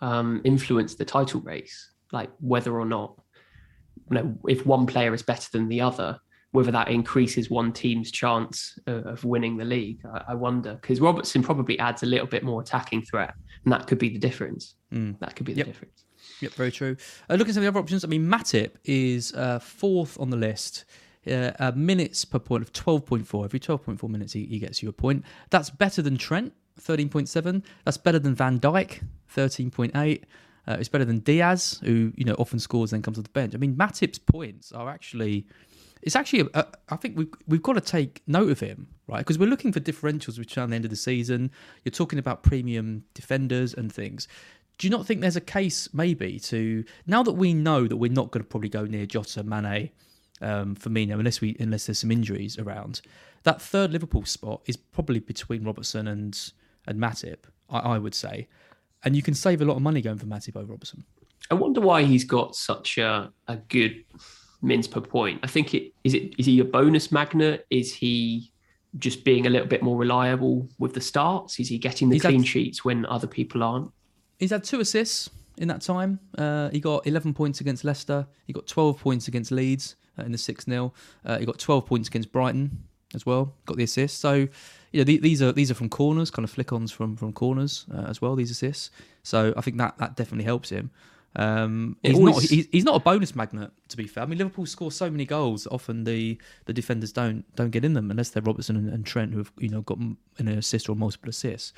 [0.00, 3.18] um, influence the title race, like whether or not
[4.10, 6.20] you know if one player is better than the other,
[6.52, 10.00] whether that increases one team's chance of, of winning the league.
[10.12, 13.34] I, I wonder because Robertson probably adds a little bit more attacking threat,
[13.64, 14.74] and that could be the difference.
[14.92, 15.18] Mm.
[15.18, 15.66] That could be the yep.
[15.66, 16.04] difference.
[16.40, 16.96] Yep, very true.
[17.28, 20.30] Uh, looking at some of the other options, I mean, Matip is uh, fourth on
[20.30, 20.84] the list
[21.26, 23.44] uh, uh, minutes per point of 12.4.
[23.44, 25.24] Every 12.4 minutes, he, he, gets you a point.
[25.50, 27.62] That's better than Trent, 13.7.
[27.84, 29.02] That's better than Van Dijk,
[29.34, 30.22] 13.8.
[30.66, 33.30] Uh, it's better than Diaz, who you know often scores and then comes off the
[33.30, 33.54] bench.
[33.54, 35.46] I mean, Matip's points are actually.
[36.02, 39.18] It's actually, I think we've, we've got to take note of him, right?
[39.18, 41.50] Because we're looking for differentials which the end of the season.
[41.84, 44.28] You're talking about premium defenders and things
[44.78, 48.10] do you not think there's a case maybe to now that we know that we're
[48.10, 49.90] not going to probably go near Jota, Mane,
[50.40, 53.00] um, Firmino, unless we unless there's some injuries around.
[53.42, 56.52] That third Liverpool spot is probably between Robertson and
[56.86, 58.48] and Matip, I, I would say,
[59.04, 61.04] and you can save a lot of money going for Matip over Robertson.
[61.50, 64.04] I wonder why he's got such a, a good
[64.62, 65.40] mins per point.
[65.42, 67.66] I think it is it is he a bonus magnet?
[67.70, 68.52] Is he
[68.98, 71.60] just being a little bit more reliable with the starts?
[71.60, 73.90] Is he getting the he's clean had, sheets when other people aren't?
[74.38, 76.20] He's had two assists in that time.
[76.36, 78.26] Uh, he got 11 points against Leicester.
[78.46, 80.92] He got 12 points against Leeds uh, in the 6 0.
[81.24, 84.20] Uh, he got 12 points against Brighton as well, got the assist.
[84.20, 84.48] So,
[84.92, 87.86] you know, these are these are from corners, kind of flick ons from, from corners
[87.92, 88.90] uh, as well, these assists.
[89.22, 90.90] So I think that, that definitely helps him.
[91.38, 92.34] Um, he's always...
[92.34, 94.24] not he's, he's, not a bonus magnet to be fair.
[94.24, 95.68] I mean, Liverpool score so many goals.
[95.70, 99.32] Often the, the defenders don't don't get in them unless they're Robertson and, and Trent
[99.32, 101.72] who have you know got an assist or multiple assists.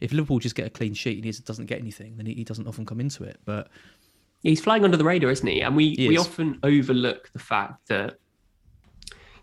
[0.00, 2.44] If Liverpool just get a clean sheet and he doesn't get anything, then he, he
[2.44, 3.38] doesn't often come into it.
[3.44, 3.68] But
[4.42, 5.62] he's flying under the radar, isn't he?
[5.62, 8.18] And we he we often overlook the fact that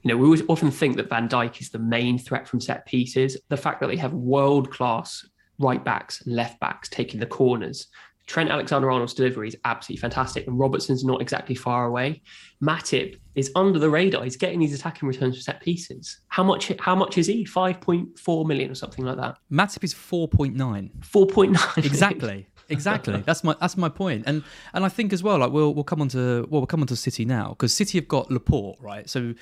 [0.03, 2.85] you know, we always often think that Van Dijk is the main threat from set
[2.85, 3.37] pieces.
[3.47, 5.25] The fact that they have world class
[5.59, 7.87] right backs and left backs taking the corners.
[8.25, 12.21] Trent Alexander Arnold's delivery is absolutely fantastic, and Robertson's not exactly far away.
[12.63, 14.23] Matip is under the radar.
[14.23, 16.21] He's getting these attacking returns for set pieces.
[16.29, 16.71] How much?
[16.79, 17.43] How much is he?
[17.43, 19.37] Five point four million or something like that.
[19.51, 20.91] Matip is four point nine.
[21.01, 21.63] Four point nine.
[21.77, 22.47] Exactly.
[22.69, 23.21] exactly.
[23.25, 24.23] that's my that's my point.
[24.25, 26.81] And and I think as well, like we'll we'll come on to well we'll come
[26.81, 29.09] on to City now because City have got Laporte, right?
[29.09, 29.33] So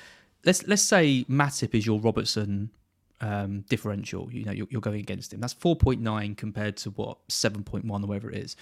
[0.44, 2.70] let's let's say Matip is your Robertson
[3.22, 4.28] um, differential.
[4.30, 5.40] You know, you're, you're, going against him.
[5.40, 8.56] That's 4.9 compared to what 7.1 or whatever it is.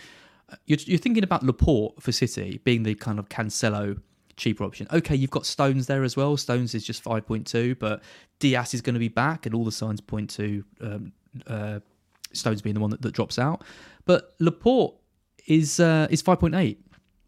[0.52, 4.00] Uh, you're, you're thinking about Laporte for City being the kind of Cancelo
[4.36, 4.86] cheaper option.
[4.92, 6.36] Okay, you've got Stones there as well.
[6.36, 8.02] Stones is just 5.2, but
[8.38, 11.12] Dias is going to be back, and all the signs point to um,
[11.46, 11.80] uh,
[12.32, 13.64] Stones being the one that, that, drops out.
[14.04, 14.94] But Laporte
[15.46, 16.76] is uh, is 5.8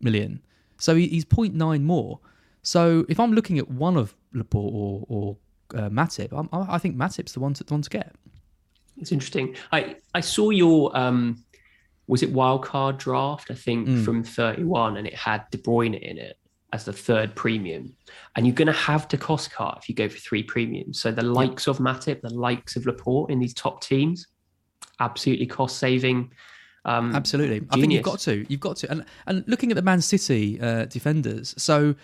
[0.01, 0.43] million,
[0.79, 2.21] so he, he's 0.9 more.
[2.63, 5.37] So if I'm looking at one of Laporte or, or
[5.75, 8.15] uh, Matip, I, I think Matip's the one to, the one to get.
[8.97, 9.57] It's interesting.
[9.73, 11.45] I, I saw your um,
[12.07, 13.51] was it wildcard draft?
[13.51, 14.05] I think mm.
[14.05, 16.37] from 31, and it had De Bruyne in it
[16.73, 17.95] as the third premium.
[18.35, 21.01] And you're going to have to cost cut if you go for three premiums.
[21.01, 24.27] So the likes of Matip, the likes of Laporte in these top teams,
[25.01, 26.33] absolutely cost saving.
[26.85, 27.73] Um, absolutely, genius.
[27.73, 28.47] I think you've got to.
[28.49, 28.91] You've got to.
[28.91, 31.95] And and looking at the Man City uh, defenders, so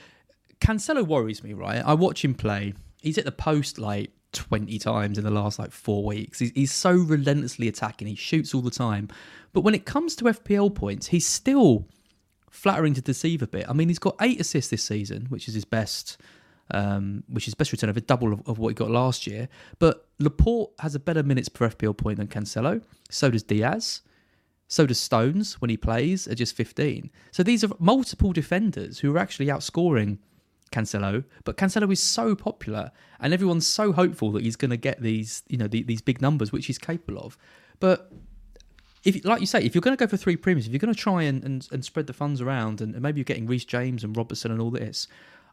[0.61, 1.55] Cancelo worries me.
[1.55, 5.59] Right, I watch him play he's hit the post like 20 times in the last
[5.59, 6.39] like four weeks.
[6.39, 8.09] He's, he's so relentlessly attacking.
[8.09, 9.09] He shoots all the time.
[9.53, 11.87] But when it comes to FPL points, he's still
[12.51, 13.69] flattering to deceive a bit.
[13.69, 16.19] I mean, he's got eight assists this season, which is his best.
[16.71, 19.49] Um, which is best return of a double of, of, what he got last year.
[19.79, 22.83] But Laporte has a better minutes per FPL point than Cancelo.
[23.09, 24.03] So does Dias.
[24.67, 27.11] So does Stones when he plays at just 15.
[27.31, 30.19] So these are multiple defenders who are actually outscoring
[30.71, 35.01] Cancelo, but Cancelo is so popular and everyone's so hopeful that he's going to get
[35.03, 37.37] these, you know, the, these big numbers, which he's capable of.
[37.81, 38.13] But
[39.05, 40.95] if, like you say, if you're going to go for three premiums, if you're going
[40.95, 43.65] to try and, and, and spread the funds around, and, and maybe you're getting Reece
[43.65, 45.09] James and Robertson and all this,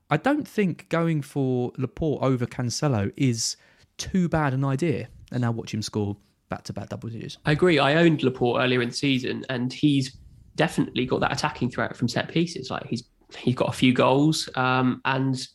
[0.10, 3.58] I don't think going for Laporte over Cancelo is
[3.98, 5.08] too bad an idea.
[5.32, 6.18] And now watch him score
[6.50, 7.38] back to back double digits.
[7.46, 7.80] I agree.
[7.80, 10.16] I owned Laporte earlier in the season, and he's
[10.56, 12.70] definitely got that attacking threat from set pieces.
[12.70, 13.04] Like he's
[13.38, 15.48] he's got a few goals um, and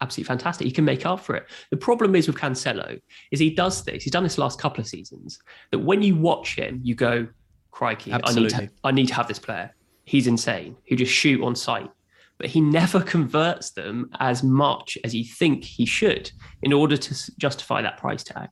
[0.00, 0.66] absolutely fantastic.
[0.66, 1.46] He can make up for it.
[1.70, 4.02] The problem is with Cancelo is he does this.
[4.02, 5.38] He's done this last couple of seasons.
[5.70, 7.26] That when you watch him, you go,
[7.70, 8.54] "Crikey, Absolutely.
[8.54, 9.74] I need to, I need to have this player.
[10.04, 10.76] He's insane.
[10.84, 11.90] He just shoot on sight."
[12.38, 16.30] But he never converts them as much as you think he should
[16.62, 18.48] in order to justify that price tag.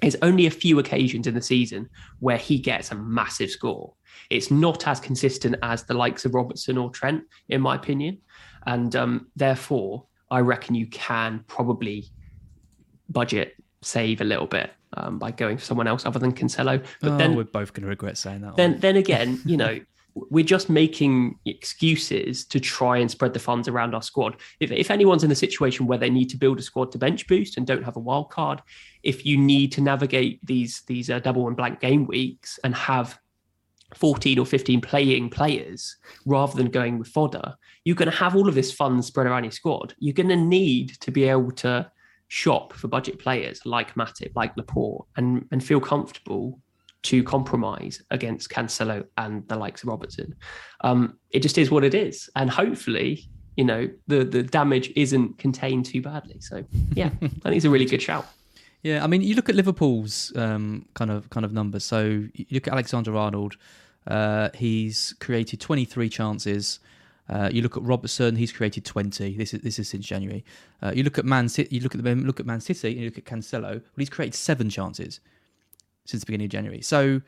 [0.00, 3.94] There's only a few occasions in the season where he gets a massive score.
[4.28, 8.18] It's not as consistent as the likes of Robertson or Trent, in my opinion.
[8.66, 12.06] And um, therefore, I reckon you can probably
[13.08, 16.84] budget save a little bit um, by going for someone else other than Cancelo.
[17.00, 18.56] But oh, then we're both going to regret saying that.
[18.56, 18.80] then one.
[18.80, 19.80] then again, you know,
[20.14, 24.36] we're just making excuses to try and spread the funds around our squad.
[24.58, 27.26] If, if anyone's in a situation where they need to build a squad to bench
[27.26, 28.60] boost and don't have a wild card,
[29.02, 33.18] if you need to navigate these these uh, double and blank game weeks and have
[33.94, 38.48] 14 or 15 playing players rather than going with fodder, you're going to have all
[38.48, 39.94] of this fun spread around your squad.
[39.98, 41.90] You're going to need to be able to
[42.28, 46.60] shop for budget players like Matip, like Laporte, and and feel comfortable
[47.02, 50.34] to compromise against Cancelo and the likes of Robertson.
[50.82, 55.38] Um, it just is what it is, and hopefully, you know, the the damage isn't
[55.38, 56.40] contained too badly.
[56.40, 58.26] So, yeah, I think it's a really good shout.
[58.82, 61.84] Yeah, I mean, you look at Liverpool's um, kind of kind of numbers.
[61.84, 63.56] So you look at Alexander Arnold.
[64.06, 66.80] Uh, he's created 23 chances.
[67.28, 68.36] Uh, you look at Robertson.
[68.36, 69.36] He's created 20.
[69.36, 70.44] This is this is since January.
[70.82, 71.76] Uh, you look at Man City.
[71.76, 72.88] You look at the look at Man City.
[72.88, 73.74] And you look at Cancelo.
[73.74, 75.20] Well, he's created seven chances
[76.06, 76.80] since the beginning of January.
[76.80, 77.20] So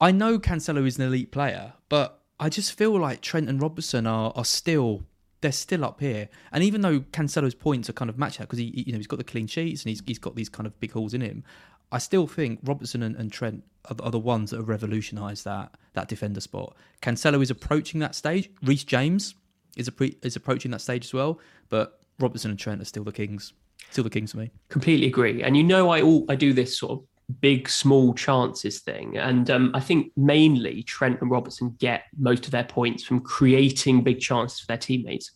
[0.00, 4.06] I know Cancelo is an elite player, but I just feel like Trent and Robertson
[4.06, 5.04] are are still
[5.40, 6.28] they're still up here.
[6.52, 9.06] And even though Cancelo's points are kind of matched out because he you know he's
[9.06, 11.44] got the clean sheets and he's he's got these kind of big holes in him,
[11.92, 15.44] I still think Robertson and, and Trent are, the- are the ones that have revolutionised
[15.44, 16.74] that that defender spot.
[17.02, 18.50] Cancelo is approaching that stage.
[18.62, 19.34] Reece James
[19.76, 23.12] is appre- is approaching that stage as well, but Robertson and Trent are still the
[23.12, 23.52] kings.
[23.90, 24.50] Still the kings for me.
[24.68, 27.04] completely agree and you know i all i do this sort of
[27.40, 29.16] big small chances thing.
[29.16, 34.04] And um, i think mainly trent and robertson get most of their points from creating
[34.04, 35.32] big chances for their teammates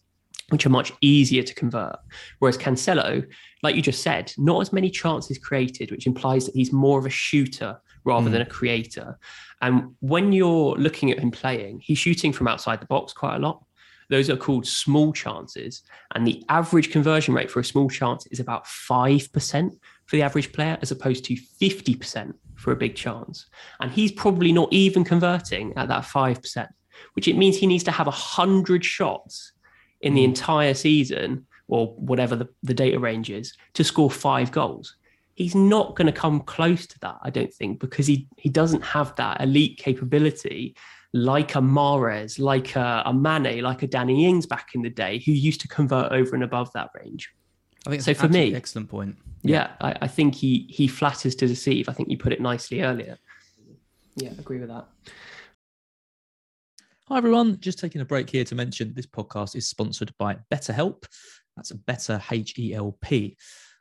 [0.51, 1.97] which are much easier to convert.
[2.39, 3.27] Whereas cancelo
[3.63, 7.07] like you just said not as many chances created which implies that he's more of
[7.07, 9.19] a shooter rather than a creator.
[9.61, 13.41] And when you're looking at him playing he's shooting from outside the box quite a
[13.41, 13.65] lot.
[14.11, 15.83] Those are called small chances.
[16.17, 19.71] And the average conversion rate for a small chance is about 5%
[20.11, 23.47] for the average player, as opposed to 50% for a big chance.
[23.79, 26.69] And he's probably not even converting at that 5%,
[27.13, 29.53] which it means he needs to have 100 shots
[30.01, 30.31] in the hmm.
[30.31, 34.97] entire season or whatever the, the data range is to score five goals.
[35.35, 38.83] He's not going to come close to that, I don't think, because he, he doesn't
[38.83, 40.75] have that elite capability
[41.13, 45.23] like a Mahrez, like a, a Mane, like a Danny Ings back in the day,
[45.25, 47.33] who used to convert over and above that range.
[47.87, 49.17] I think So that's for an me- excellent point.
[49.43, 51.89] Yeah, I, I think he he flatters to deceive.
[51.89, 53.19] I think you put it nicely earlier.
[54.17, 54.87] Yeah, agree with that.
[57.09, 57.59] Hi, everyone.
[57.61, 61.05] Just taking a break here to mention this podcast is sponsored by BetterHelp.
[61.57, 63.37] That's a Better H E L P.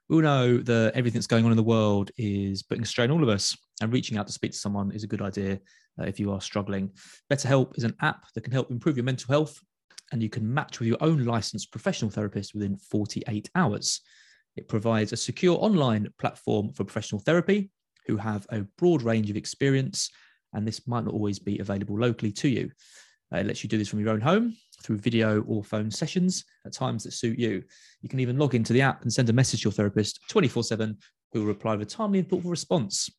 [0.07, 3.11] We all know that everything that's going on in the world is putting a strain
[3.11, 5.59] on all of us, and reaching out to speak to someone is a good idea
[6.01, 6.89] uh, if you are struggling.
[7.31, 9.59] BetterHelp is an app that can help improve your mental health,
[10.11, 14.01] and you can match with your own licensed professional therapist within 48 hours.
[14.55, 17.69] It provides a secure online platform for professional therapy
[18.07, 20.09] who have a broad range of experience,
[20.53, 22.71] and this might not always be available locally to you.
[23.31, 26.45] Uh, it lets you do this from your own home through video or phone sessions
[26.65, 27.63] at times that suit you.
[28.01, 30.63] You can even log into the app and send a message to your therapist 24
[30.63, 30.97] 7,
[31.31, 33.09] who will reply with a timely and thoughtful response.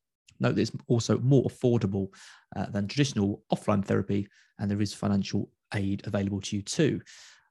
[0.41, 2.09] Note that it's also more affordable
[2.57, 4.27] uh, than traditional offline therapy,
[4.59, 7.01] and there is financial aid available to you too.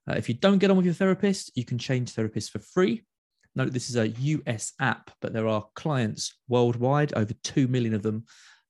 [0.09, 3.03] Uh, if you don't get on with your therapist, you can change therapists for free.
[3.55, 8.03] Note this is a US app, but there are clients worldwide, over 2 million of
[8.03, 8.25] them.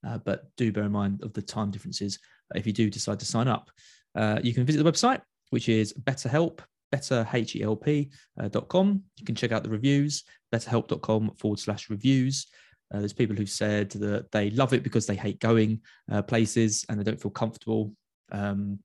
[0.08, 2.20] Uh, but do bear in mind of the time differences
[2.54, 3.70] uh, if you do decide to sign up.
[4.16, 6.60] Uh, you can visit the website, which is BetterHelp,
[6.94, 9.04] betterhelp.com.
[9.18, 12.48] You can check out the reviews, betterhelp.com forward slash reviews.
[12.94, 15.82] Uh, there's people who've said that they love it because they hate going
[16.12, 17.94] uh, places and they don't feel comfortable
[18.32, 18.80] um,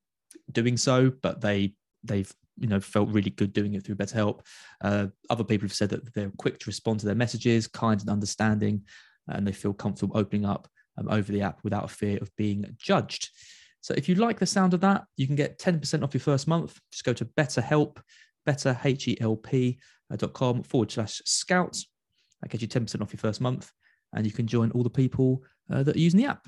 [0.52, 4.40] doing so, but they they've you know felt really good doing it through BetterHelp.
[4.80, 8.10] Uh, other people have said that they're quick to respond to their messages, kind and
[8.10, 8.82] understanding,
[9.28, 10.68] and they feel comfortable opening up
[10.98, 13.30] um, over the app without a fear of being judged.
[13.80, 16.48] So if you like the sound of that, you can get 10% off your first
[16.48, 16.80] month.
[16.90, 17.98] Just go to BetterHelp,
[18.46, 19.78] better H L P
[20.10, 21.76] uh, forward slash scout.
[22.40, 23.70] That gets you 10% off your first month,
[24.12, 26.46] and you can join all the people uh, that are using the app.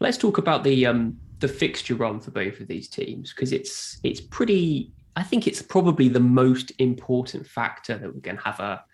[0.00, 3.98] Let's talk about the um, the fixture run for both of these teams because it's
[4.04, 4.92] it's pretty.
[5.16, 8.84] I think it's probably the most important factor that we're going to have a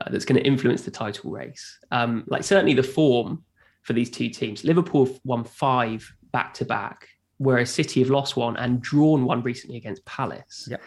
[0.00, 1.78] uh, that's going to influence the title race.
[1.90, 3.44] Um, like certainly the form
[3.82, 4.64] for these two teams.
[4.64, 7.08] Liverpool won five back to back,
[7.38, 10.68] whereas City have lost one and drawn one recently against Palace.
[10.70, 10.78] Yeah.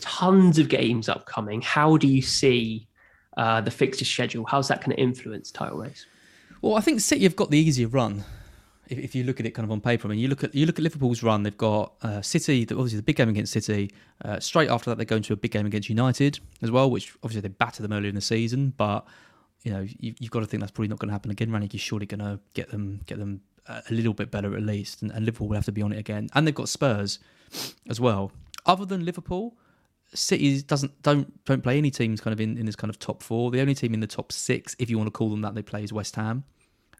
[0.00, 1.60] Tons of games upcoming.
[1.60, 2.88] How do you see
[3.36, 4.46] uh, the fixture schedule?
[4.46, 6.06] How's that going to influence title race?
[6.62, 8.24] Well, I think City have got the easier run
[8.88, 10.54] if, if you look at it kind of on paper, I mean, you look at
[10.54, 11.42] you look at Liverpool's run.
[11.42, 13.90] They've got uh, City, obviously the big game against City.
[14.24, 17.14] Uh, straight after that, they go into a big game against United as well, which
[17.22, 18.72] obviously they battered them earlier in the season.
[18.76, 19.06] But
[19.62, 21.50] you know, you, have got to think that's probably not going to happen again.
[21.50, 25.02] Rangnick is surely going to get them get them a little bit better at least,
[25.02, 26.28] and, and Liverpool will have to be on it again.
[26.34, 27.18] And they've got Spurs
[27.88, 28.30] as well.
[28.64, 29.56] Other than Liverpool,
[30.14, 33.22] City doesn't don't don't play any teams kind of in, in this kind of top
[33.22, 33.50] four.
[33.50, 35.62] The only team in the top six, if you want to call them that, they
[35.62, 36.44] play is West Ham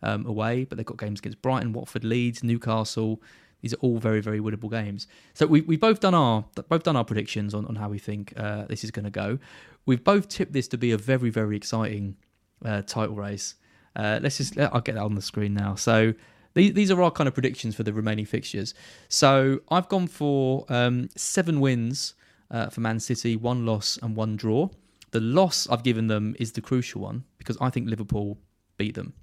[0.07, 3.21] um, away, but they've got games against Brighton, Watford, Leeds, Newcastle.
[3.61, 5.09] These are all very, very winnable games.
[5.35, 8.33] So we we both done our both done our predictions on, on how we think
[8.37, 9.39] uh, this is going to go.
[9.85, 12.17] We've both tipped this to be a very, very exciting
[12.65, 13.57] uh, title race.
[13.97, 15.75] Uh, let's just I'll get that on the screen now.
[15.75, 16.15] So
[16.55, 18.75] these these are our kind of predictions for the remaining fixtures.
[19.09, 22.15] So I've gone for um, seven wins
[22.51, 24.69] uh, for Man City, one loss and one draw.
[25.11, 28.39] The loss I've given them is the crucial one because I think Liverpool
[28.77, 29.15] beat them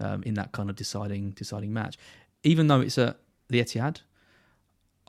[0.00, 1.96] um, in that kind of deciding deciding match.
[2.42, 4.00] Even though it's at the Etihad,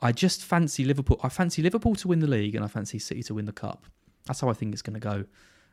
[0.00, 1.20] I just fancy Liverpool.
[1.22, 3.84] I fancy Liverpool to win the league, and I fancy City to win the cup.
[4.26, 5.24] That's how I think it's going to go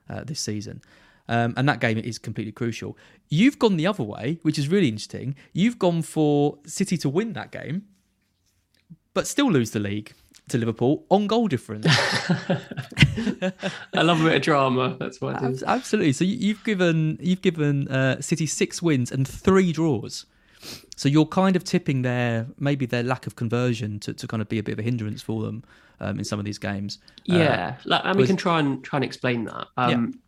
[0.09, 0.81] uh, this season.
[1.27, 2.97] Um, and that game is completely crucial.
[3.29, 5.35] You've gone the other way, which is really interesting.
[5.53, 7.83] You've gone for City to win that game,
[9.13, 10.13] but still lose the league
[10.49, 11.85] to Liverpool on goal difference.
[11.89, 12.61] I
[14.01, 14.95] love a bit of drama.
[14.99, 15.59] That's what I do.
[15.65, 16.13] Absolutely.
[16.13, 20.25] So you've given you've given uh, City six wins and three draws.
[20.95, 24.49] So you're kind of tipping their maybe their lack of conversion to, to kind of
[24.49, 25.63] be a bit of a hindrance for them
[25.99, 26.99] um, in some of these games.
[27.25, 29.67] Yeah, uh, like, and we can try and try and explain that.
[29.77, 30.21] Um,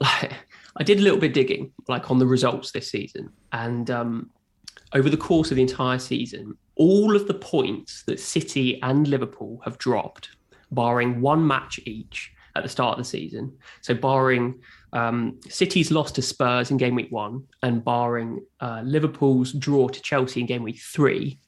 [0.00, 0.08] yeah.
[0.22, 0.32] like,
[0.76, 4.30] I did a little bit digging, like on the results this season, and um,
[4.94, 9.60] over the course of the entire season, all of the points that City and Liverpool
[9.64, 10.30] have dropped,
[10.70, 13.52] barring one match each at the start of the season.
[13.80, 14.60] So, barring
[14.92, 20.02] um, City's loss to Spurs in game week one and barring uh, Liverpool's draw to
[20.02, 21.38] Chelsea in game week three,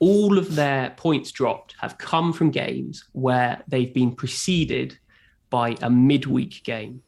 [0.00, 4.98] all of their points dropped have come from games where they've been preceded
[5.50, 7.00] by a midweek game.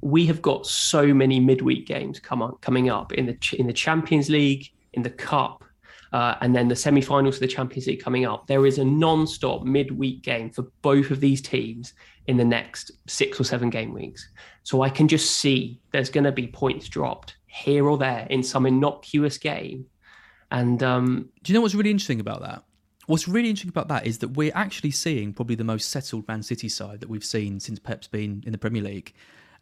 [0.00, 3.72] We have got so many midweek games come on, coming up in the in the
[3.72, 5.64] Champions League, in the Cup,
[6.12, 8.46] uh, and then the semi-finals of the Champions League coming up.
[8.46, 11.94] There is a non-stop midweek game for both of these teams
[12.26, 14.28] in the next six or seven game weeks.
[14.62, 18.42] So I can just see there's going to be points dropped here or there in
[18.42, 19.86] some innocuous game.
[20.50, 22.62] And um, do you know what's really interesting about that?
[23.06, 26.42] What's really interesting about that is that we're actually seeing probably the most settled Man
[26.42, 29.14] City side that we've seen since Pep's been in the Premier League.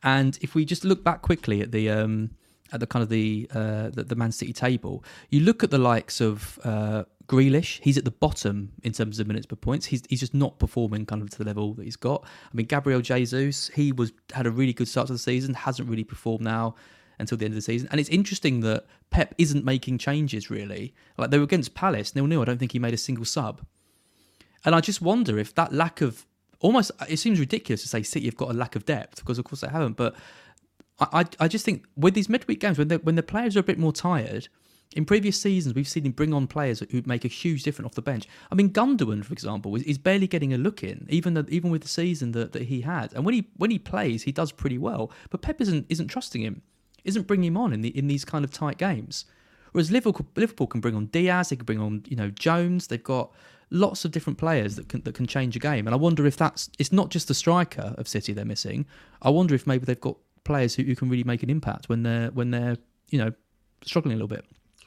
[0.05, 2.31] And if we just look back quickly at the um,
[2.73, 5.79] at the kind of the, uh, the, the Man City table, you look at the
[5.79, 7.81] likes of uh, Grealish.
[7.83, 9.87] He's at the bottom in terms of minutes per points.
[9.87, 12.23] He's he's just not performing kind of to the level that he's got.
[12.25, 15.89] I mean, Gabriel Jesus, he was had a really good start to the season, hasn't
[15.89, 16.75] really performed now
[17.19, 17.89] until the end of the season.
[17.91, 20.95] And it's interesting that Pep isn't making changes really.
[21.17, 22.43] Like they were against Palace, nil nil.
[22.43, 23.63] I don't think he made a single sub.
[24.67, 26.27] And I just wonder if that lack of
[26.65, 29.45] almost it seems ridiculous to say City have got a lack of depth because of
[29.45, 30.15] course they haven't, but
[30.99, 33.65] I, I just think with these midweek games, when the, when the players are a
[33.65, 34.49] bit more tired,
[34.95, 37.95] in previous seasons, we've seen him bring on players who make a huge difference off
[37.95, 38.29] the bench.
[38.53, 41.89] I mean, Gundogan, for example, is, barely getting a look in, even even with the
[41.89, 43.13] season that, that he had.
[43.13, 45.11] And when he when he plays, he does pretty well.
[45.31, 46.63] But Pep isn't isn't trusting him,
[47.03, 49.25] isn't bringing him on in the in these kind of tight games.
[49.73, 52.87] Whereas Liverpool Liverpool can bring on Diaz, they can bring on you know Jones.
[52.87, 53.33] They've got
[53.71, 55.87] lots of different players that can that can change a game.
[55.87, 58.87] And I wonder if that's it's not just the striker of City they're missing.
[59.23, 62.03] I wonder if maybe they've got players who, who can really make an impact when
[62.03, 62.77] they're when they're
[63.11, 63.33] you know
[63.83, 64.45] struggling a little bit.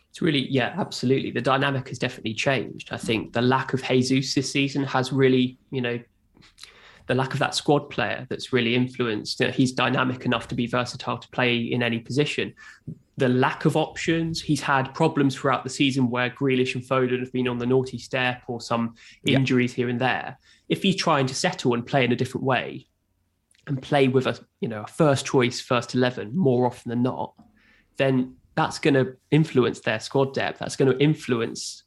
[0.09, 1.31] It's really yeah, absolutely.
[1.31, 2.89] The dynamic has definitely changed.
[2.91, 5.99] I think the lack of Jesus this season has really you know
[7.07, 9.39] the lack of that squad player that's really influenced.
[9.39, 12.53] You know, he's dynamic enough to be versatile to play in any position.
[13.17, 14.41] The lack of options.
[14.41, 17.97] He's had problems throughout the season where Grealish and Foden have been on the naughty
[17.97, 18.93] step or some
[19.25, 20.37] injuries here and there.
[20.69, 22.87] If he's trying to settle and play in a different way
[23.65, 27.33] and play with a you know a first choice first eleven more often than not,
[27.97, 30.59] then that's going to influence their squad depth.
[30.59, 31.83] That's going to influence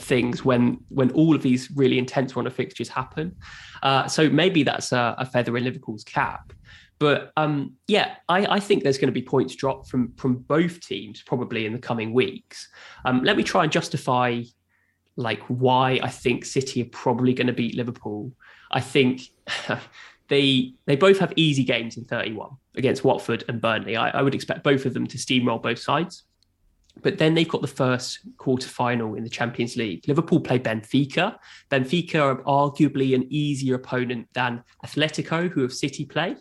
[0.00, 3.34] things when when all of these really intense run of fixtures happen.
[3.82, 6.52] Uh, so maybe that's a, a feather in Liverpool's cap.
[6.98, 10.80] But um, yeah, I, I, think there's going to be points dropped from from both
[10.80, 12.68] teams probably in the coming weeks.
[13.04, 14.42] Um, let me try and justify
[15.16, 18.32] like why I think City are probably going to beat Liverpool.
[18.70, 19.22] I think
[20.28, 23.96] they they both have easy games in 31 against Watford and Burnley.
[23.96, 26.24] I, I would expect both of them to steamroll both sides.
[27.02, 30.06] But then they've got the first quarter final in the Champions League.
[30.08, 31.38] Liverpool play Benfica.
[31.70, 36.34] Benfica are arguably an easier opponent than Atletico, who have City play.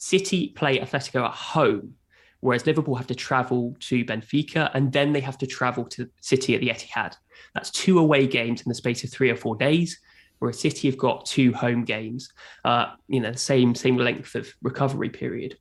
[0.00, 1.94] City play Atletico at home,
[2.40, 6.54] whereas Liverpool have to travel to Benfica and then they have to travel to City
[6.54, 7.14] at the Etihad.
[7.54, 10.00] That's two away games in the space of three or four days,
[10.38, 12.32] whereas City have got two home games,
[12.64, 15.58] uh, you know, the same same length of recovery period.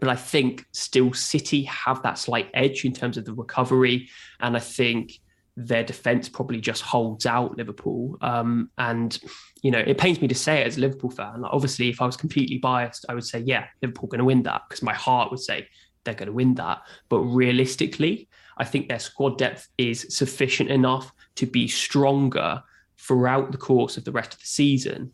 [0.00, 4.08] But I think still City have that slight edge in terms of the recovery,
[4.40, 5.20] and I think
[5.56, 8.16] their defense probably just holds out Liverpool.
[8.20, 9.18] Um, and
[9.62, 11.42] you know, it pains me to say it as a Liverpool fan.
[11.42, 14.42] Like, obviously, if I was completely biased, I would say, yeah, Liverpool going to win
[14.44, 15.68] that because my heart would say
[16.04, 16.82] they're going to win that.
[17.08, 18.28] But realistically,
[18.58, 22.62] I think their squad depth is sufficient enough to be stronger
[22.98, 25.12] throughout the course of the rest of the season,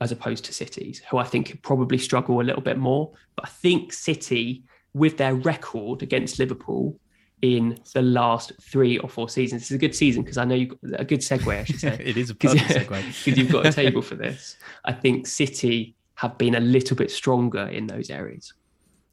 [0.00, 3.12] as opposed to cities who I think could probably struggle a little bit more.
[3.34, 4.64] But I think City,
[4.94, 6.98] with their record against Liverpool,
[7.42, 9.62] in the last three or four seasons.
[9.62, 11.96] It's a good season because I know you got a good segue, I should say.
[12.02, 12.88] it is a perfect segue
[13.24, 14.56] because you've got a table for this.
[14.84, 18.54] I think City have been a little bit stronger in those areas.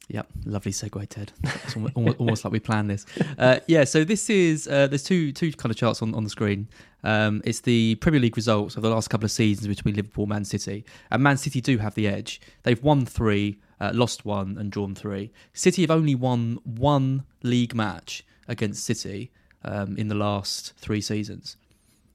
[0.08, 1.32] Yep, lovely segue, Ted.
[1.42, 3.06] It's almost, almost like we planned this.
[3.38, 6.30] Uh, yeah, so this is uh, there's two two kind of charts on, on the
[6.30, 6.68] screen.
[7.04, 10.44] Um, it's the Premier League results of the last couple of seasons between Liverpool, Man
[10.44, 12.40] City, and Man City do have the edge.
[12.64, 15.30] They've won three, uh, lost one, and drawn three.
[15.52, 19.30] City have only won one league match against City
[19.64, 21.56] um, in the last three seasons.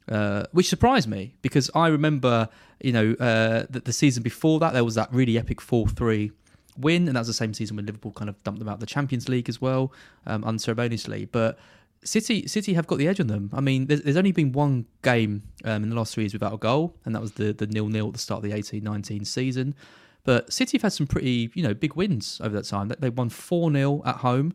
[0.08, 2.50] Uh, which surprised me because I remember,
[2.82, 6.32] you know, uh, that the season before that there was that really epic four-three
[6.78, 8.80] win, and that was the same season when Liverpool kind of dumped them out of
[8.80, 9.92] the Champions League as well,
[10.26, 11.26] um, unceremoniously.
[11.26, 11.60] But
[12.04, 13.52] City, City have got the edge on them.
[13.54, 16.54] I mean, there's, there's only been one game um, in the last three years without
[16.54, 19.28] a goal, and that was the the nil nil at the start of the 18-19
[19.28, 19.76] season.
[20.30, 22.94] But City have had some pretty, you know, big wins over that time.
[23.00, 24.54] They won 4 0 at home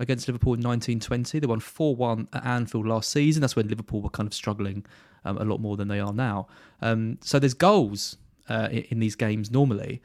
[0.00, 1.38] against Liverpool in 1920.
[1.38, 3.42] They won 4 1 at Anfield last season.
[3.42, 4.86] That's when Liverpool were kind of struggling
[5.26, 6.46] um, a lot more than they are now.
[6.80, 8.16] Um, so there's goals
[8.48, 10.00] uh, in, these games normally.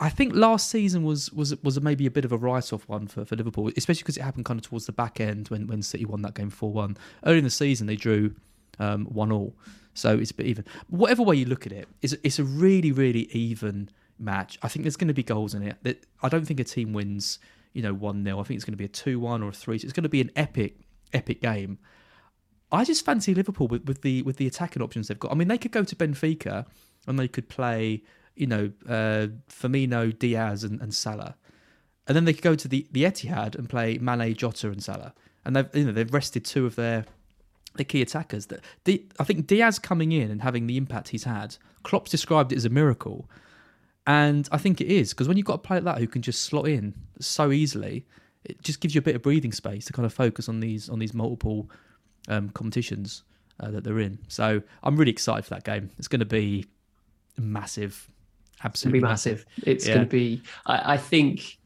[0.00, 3.08] I think last season was was was maybe a bit of a write off one
[3.08, 5.82] for, for Liverpool, especially because it happened kind of towards the back end when, when
[5.82, 6.96] City won that game 4 1.
[7.26, 8.34] Early in the season, they drew
[8.78, 9.54] um, 1 all.
[9.98, 10.64] So it's a bit even.
[10.88, 14.58] Whatever way you look at it, it's, it's a really, really even match.
[14.62, 16.04] I think there's going to be goals in it.
[16.22, 17.38] I don't think a team wins,
[17.72, 18.38] you know, 1 0.
[18.38, 19.78] I think it's going to be a 2 1 or a 3.
[19.78, 20.76] So it's going to be an epic,
[21.12, 21.78] epic game.
[22.70, 25.32] I just fancy Liverpool with, with the with the attacking options they've got.
[25.32, 26.66] I mean, they could go to Benfica
[27.06, 28.02] and they could play,
[28.36, 31.36] you know, uh, Firmino, Diaz, and, and Salah,
[32.06, 35.14] and then they could go to the, the Etihad and play Mane, Jota, and Salah.
[35.46, 37.06] And they've you know they've rested two of their
[37.78, 38.46] the key attackers.
[38.46, 38.64] That
[39.18, 42.64] I think Diaz coming in and having the impact he's had, Klopp's described it as
[42.64, 43.28] a miracle,
[44.06, 46.22] and I think it is because when you've got a player like that who can
[46.22, 48.06] just slot in so easily,
[48.44, 50.88] it just gives you a bit of breathing space to kind of focus on these
[50.88, 51.70] on these multiple
[52.28, 53.22] um, competitions
[53.60, 54.18] uh, that they're in.
[54.28, 55.90] So I'm really excited for that game.
[55.98, 56.66] It's going to be
[57.36, 58.08] massive,
[58.64, 59.46] absolutely massive.
[59.46, 59.68] massive.
[59.68, 59.94] It's yeah.
[59.94, 60.42] going to be.
[60.66, 61.58] I, I think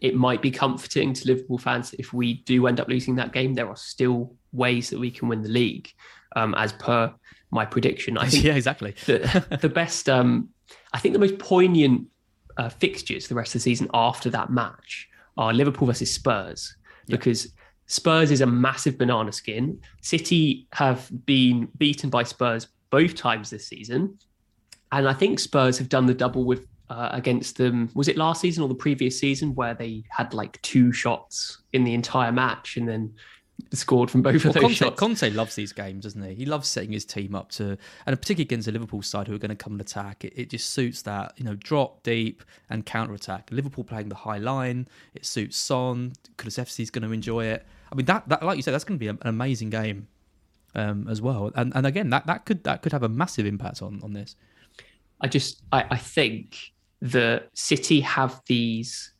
[0.00, 3.54] it might be comforting to Liverpool fans if we do end up losing that game.
[3.54, 5.92] There are still ways that we can win the league,
[6.34, 7.12] um, as per
[7.50, 8.18] my prediction.
[8.18, 8.94] I think yeah, exactly.
[9.06, 10.48] the, the best, um,
[10.92, 12.08] I think the most poignant
[12.56, 16.74] uh, fixtures the rest of the season after that match are Liverpool versus Spurs
[17.06, 17.16] yeah.
[17.16, 17.52] because
[17.86, 19.80] Spurs is a massive banana skin.
[20.00, 24.18] City have been beaten by Spurs both times this season,
[24.92, 27.90] and I think Spurs have done the double with uh, against them.
[27.94, 31.84] Was it last season or the previous season where they had like two shots in
[31.84, 33.12] the entire match and then
[33.72, 34.98] scored from both well, of those Conte, shots?
[34.98, 36.34] Conte loves these games, doesn't he?
[36.34, 37.76] He loves setting his team up to,
[38.06, 40.24] and particularly against the Liverpool side who are going to come and attack.
[40.24, 43.48] It, it just suits that, you know, drop deep and counter attack.
[43.50, 46.12] Liverpool playing the high line, it suits Son.
[46.38, 47.66] Kulusevski is going to enjoy it.
[47.90, 50.08] I mean, that, that like you said, that's going to be an amazing game
[50.74, 51.50] um, as well.
[51.54, 54.36] And and again, that, that could that could have a massive impact on on this.
[55.20, 59.12] I just I, I think the City have these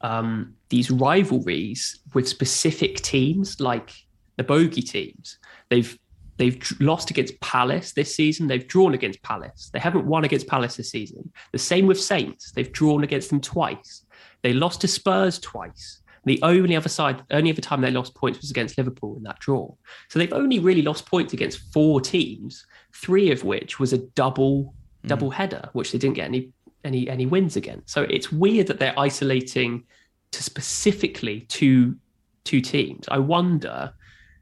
[0.00, 3.92] um, these rivalries with specific teams, like
[4.36, 5.38] the bogey teams.
[5.68, 5.98] They've
[6.38, 8.46] they've lost against Palace this season.
[8.46, 9.70] They've drawn against Palace.
[9.72, 11.30] They haven't won against Palace this season.
[11.52, 12.52] The same with Saints.
[12.52, 14.06] They've drawn against them twice.
[14.42, 16.00] They lost to Spurs twice.
[16.24, 19.38] The only other side, only other time they lost points was against Liverpool in that
[19.38, 19.74] draw.
[20.08, 24.74] So they've only really lost points against four teams, three of which was a double
[25.04, 25.08] mm.
[25.08, 26.50] double header, which they didn't get any
[26.84, 27.82] any any wins again.
[27.86, 29.84] So it's weird that they're isolating
[30.32, 31.96] to specifically two
[32.44, 33.06] two teams.
[33.08, 33.92] I wonder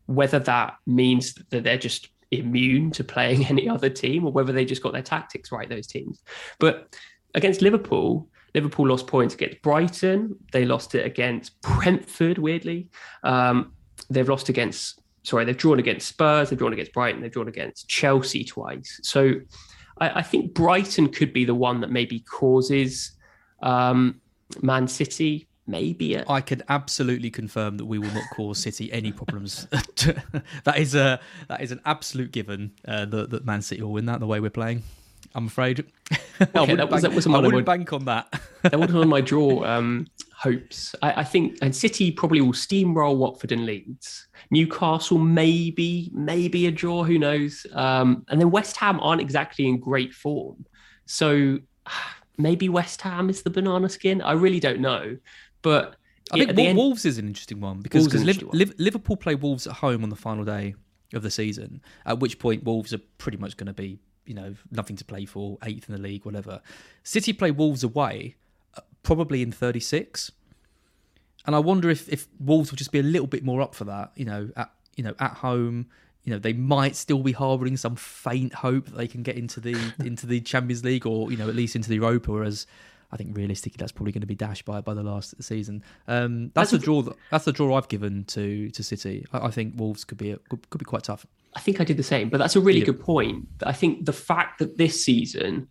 [0.06, 4.64] whether that means that they're just immune to playing any other team or whether they
[4.64, 6.22] just got their tactics right those teams.
[6.58, 6.96] But
[7.34, 10.36] against Liverpool, Liverpool lost points against Brighton.
[10.52, 12.88] They lost it against Brentford, weirdly.
[13.22, 13.72] Um,
[14.08, 17.88] they've lost against, sorry, they've drawn against Spurs, they've drawn against Brighton, they've drawn against
[17.88, 19.00] Chelsea twice.
[19.02, 19.34] So
[20.00, 23.12] I, I think Brighton could be the one that maybe causes
[23.62, 24.20] um,
[24.62, 29.66] Man City maybe I can absolutely confirm that we will not cause City any problems.
[30.64, 34.06] that is a that is an absolute given uh, that, that Man City will win
[34.06, 34.82] that the way we're playing.
[35.34, 35.84] I'm afraid.
[36.40, 38.40] Okay, that was, bank, that was I wouldn't bank on that.
[38.62, 40.06] that was one of my draw um,
[40.36, 40.94] hopes.
[41.02, 44.28] I, I, think, and City probably will steamroll Watford and Leeds.
[44.52, 47.02] Newcastle maybe, maybe a draw.
[47.02, 47.66] Who knows?
[47.72, 50.64] Um, and then West Ham aren't exactly in great form,
[51.06, 51.58] so
[52.38, 54.22] maybe West Ham is the banana skin.
[54.22, 55.18] I really don't know,
[55.62, 55.96] but.
[56.30, 59.72] I think end, Wolves is an interesting one because because Liv- Liverpool play Wolves at
[59.72, 60.76] home on the final day
[61.14, 61.80] of the season.
[62.06, 63.98] At which point Wolves are pretty much going to be
[64.28, 66.60] you know, nothing to play for, eighth in the league, whatever.
[67.02, 68.36] City play Wolves away,
[68.76, 70.30] uh, probably in 36.
[71.46, 73.84] And I wonder if, if Wolves will just be a little bit more up for
[73.84, 75.86] that, you know, at you know, at home.
[76.24, 79.60] You know, they might still be harbouring some faint hope that they can get into
[79.60, 82.66] the into the Champions League or, you know, at least into the Europa, whereas
[83.10, 85.82] I think realistically that's probably going to be dashed by by the last season.
[86.06, 87.00] Um, that's the draw.
[87.02, 89.24] That, that's the draw I've given to to City.
[89.32, 91.26] I, I think Wolves could be a, could, could, be quite tough.
[91.58, 92.84] I think I did the same, but that's a really yeah.
[92.84, 93.48] good point.
[93.64, 95.66] I think the fact that this season,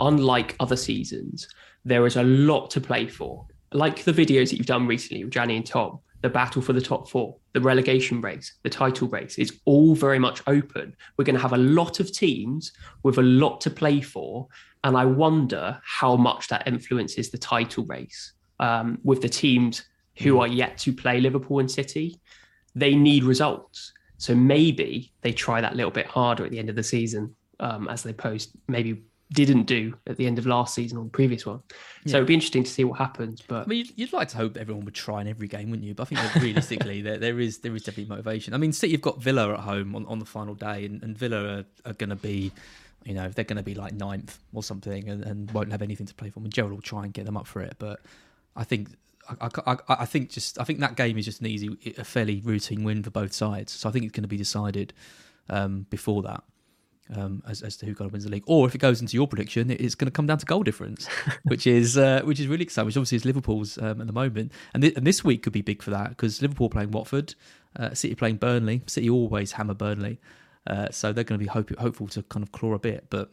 [0.00, 1.46] unlike other seasons,
[1.84, 3.46] there is a lot to play for.
[3.70, 6.80] Like the videos that you've done recently with Janny and Tom, the battle for the
[6.80, 10.96] top four, the relegation race, the title race, it's all very much open.
[11.16, 12.72] We're going to have a lot of teams
[13.04, 14.48] with a lot to play for.
[14.82, 19.84] And I wonder how much that influences the title race um, with the teams
[20.16, 20.40] who hmm.
[20.40, 22.20] are yet to play Liverpool and City.
[22.74, 23.92] They need results.
[24.18, 27.88] So maybe they try that little bit harder at the end of the season, um,
[27.88, 29.02] as they post maybe
[29.32, 31.60] didn't do at the end of last season or the previous one.
[32.06, 33.42] So it'd be interesting to see what happens.
[33.42, 35.94] But I mean, you'd, like to hope everyone would try in every game, wouldn't you?
[35.94, 38.54] But I think realistically, there, there is there is definitely motivation.
[38.54, 41.16] I mean, City have got Villa at home on, on the final day, and, and
[41.16, 42.50] Villa are, are going to be,
[43.04, 46.06] you know, they're going to be like ninth or something, and, and won't have anything
[46.06, 46.40] to play for.
[46.40, 48.00] I mean, Gerrard will try and get them up for it, but
[48.56, 48.88] I think
[49.40, 52.40] I, I, I, think just I think that game is just an easy, a fairly
[52.40, 53.72] routine win for both sides.
[53.72, 54.92] So I think it's going to be decided
[55.48, 56.42] um, before that
[57.14, 58.44] um, as, as to who kind of wins the league.
[58.46, 61.06] Or if it goes into your prediction, it's going to come down to goal difference,
[61.44, 62.86] which is uh, which is really exciting.
[62.86, 65.62] Which obviously is Liverpool's um, at the moment, and, th- and this week could be
[65.62, 67.34] big for that because Liverpool playing Watford,
[67.76, 68.82] uh, City playing Burnley.
[68.86, 70.18] City always hammer Burnley,
[70.66, 73.30] uh, so they're going to be hope- hopeful to kind of claw a bit, but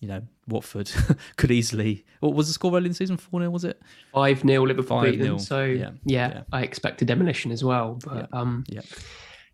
[0.00, 0.90] you know, Watford
[1.36, 2.04] could easily.
[2.20, 3.18] What was the score early in the season?
[3.18, 3.80] 4 0, was it?
[4.14, 5.38] 5 0 Liverpool 5 them.
[5.38, 5.90] So, yeah.
[6.04, 7.98] Yeah, yeah, I expect a demolition as well.
[8.04, 8.40] But, yeah.
[8.40, 8.80] um, yeah,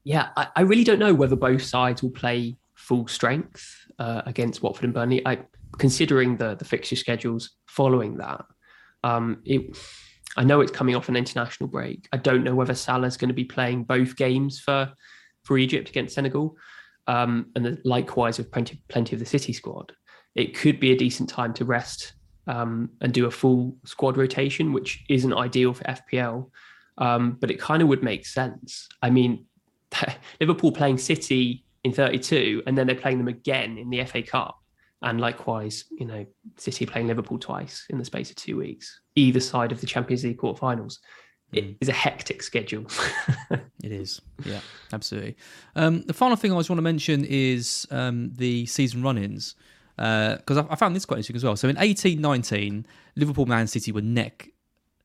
[0.05, 3.69] yeah I, I, really don't know whether both sides will play full strength
[3.99, 5.27] uh, against Watford and Burnley.
[5.27, 5.41] I,
[5.79, 8.45] considering the, the fixture schedules following that,
[9.03, 9.77] um, it,
[10.37, 12.09] I know it's coming off an international break.
[12.13, 14.93] I don't know whether Salah's going to be playing both games for,
[15.45, 16.57] for Egypt against Senegal.
[17.09, 19.93] Um, and likewise with plenty, plenty of the City squad
[20.37, 22.13] it could be a decent time to rest
[22.47, 26.51] um, and do a full squad rotation, which isn't ideal for FPL,
[26.99, 28.89] um, but it kind of would make sense.
[29.03, 29.47] I mean,
[30.41, 34.59] Liverpool playing City in 32, and then they're playing them again in the FA Cup,
[35.03, 36.27] and likewise, you know,
[36.59, 40.23] City playing Liverpool twice in the space of two weeks, either side of the Champions
[40.23, 40.99] League quarterfinals.
[41.53, 41.77] It mm.
[41.81, 42.87] is a hectic schedule.
[43.51, 44.61] it is, yeah,
[44.93, 45.37] absolutely.
[45.77, 49.55] Um, the final thing I always want to mention is um, the season run-ins
[49.97, 51.57] because uh, I, I, found this quite interesting as well.
[51.57, 54.51] So in eighteen nineteen, Liverpool, Man City were neck,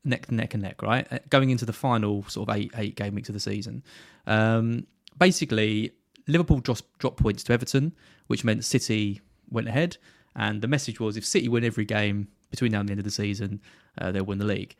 [0.04, 3.16] neck, neck and neck, right, uh, going into the final sort of eight eight game
[3.16, 3.84] weeks of the season.
[4.28, 4.88] Um,
[5.18, 5.92] basically,
[6.28, 7.94] Liverpool dropped, dropped points to Everton,
[8.28, 9.98] which meant City went ahead.
[10.36, 13.06] And the message was, if City win every game between now and the end of
[13.06, 13.62] the season,
[13.98, 14.76] uh, they'll win the league.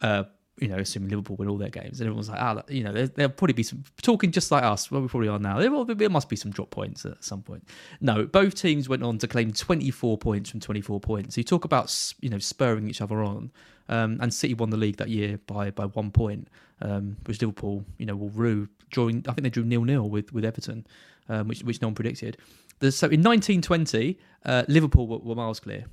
[0.00, 0.24] Uh,
[0.60, 3.06] you know, assuming Liverpool win all their games, and everyone's like, ah, you know, there,
[3.06, 5.58] there'll probably be some talking just like us, well, we probably are now.
[5.58, 7.66] There, there must be some drop points at some point.
[8.00, 11.34] No, both teams went on to claim 24 points from 24 points.
[11.34, 13.50] So you talk about, you know, spurring each other on.
[13.88, 16.46] Um, and City won the league that year by by one point,
[16.80, 19.24] um, which Liverpool, you know, will rue drawing.
[19.28, 20.86] I think they drew nil nil with with Everton,
[21.28, 22.36] um, which which no one predicted.
[22.80, 25.86] so in 1920, uh, Liverpool were, were miles clear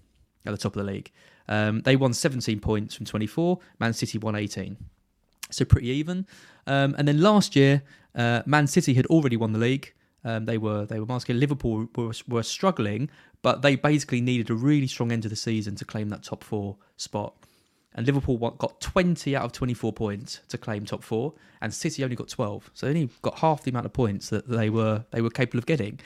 [0.46, 1.12] at the top of the league.
[1.48, 3.60] Um, they won 17 points from 24.
[3.80, 4.78] Man City won 18.
[5.50, 6.26] So pretty even.
[6.66, 7.84] Um, and then last year,
[8.16, 9.94] uh, Man City had already won the league.
[10.24, 11.40] Um, they were they were masking.
[11.40, 13.10] Liverpool were, were struggling,
[13.42, 16.44] but they basically needed a really strong end of the season to claim that top
[16.44, 17.34] four spot.
[17.94, 22.16] And Liverpool got 20 out of 24 points to claim top four, and City only
[22.16, 22.70] got 12.
[22.74, 25.60] So they only got half the amount of points that they were they were capable
[25.60, 26.00] of getting.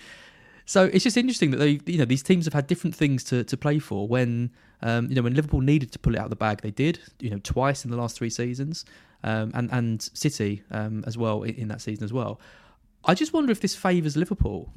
[0.66, 3.44] So it's just interesting that they, you know, these teams have had different things to,
[3.44, 4.08] to play for.
[4.08, 4.52] When
[4.82, 7.00] um, you know, when Liverpool needed to pull it out of the bag, they did.
[7.20, 8.86] You know, twice in the last three seasons,
[9.24, 12.40] um, and and City um, as well in, in, that season as well.
[13.06, 14.72] I just wonder if this favours Liverpool,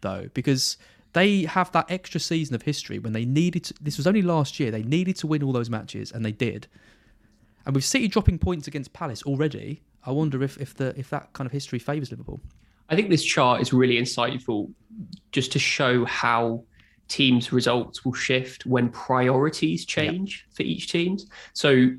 [0.00, 0.76] though, because
[1.12, 3.64] they have that extra season of history when they needed.
[3.64, 4.70] To, this was only last year.
[4.70, 6.66] They needed to win all those matches, and they did.
[7.66, 11.32] And with City dropping points against Palace already, I wonder if if the if that
[11.32, 12.40] kind of history favours Liverpool.
[12.88, 14.72] I think this chart is really insightful
[15.32, 16.64] just to show how
[17.08, 20.56] teams' results will shift when priorities change yep.
[20.56, 21.18] for each team.
[21.52, 21.90] So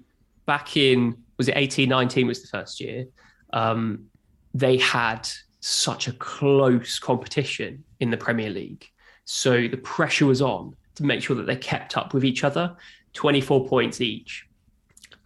[0.46, 3.08] back in, was it 18, 19 was the first year?
[3.54, 4.06] Um,
[4.54, 5.28] they had
[5.60, 8.86] such a close competition in the Premier League.
[9.26, 12.76] So the pressure was on to make sure that they kept up with each other.
[13.14, 14.48] 24 points each,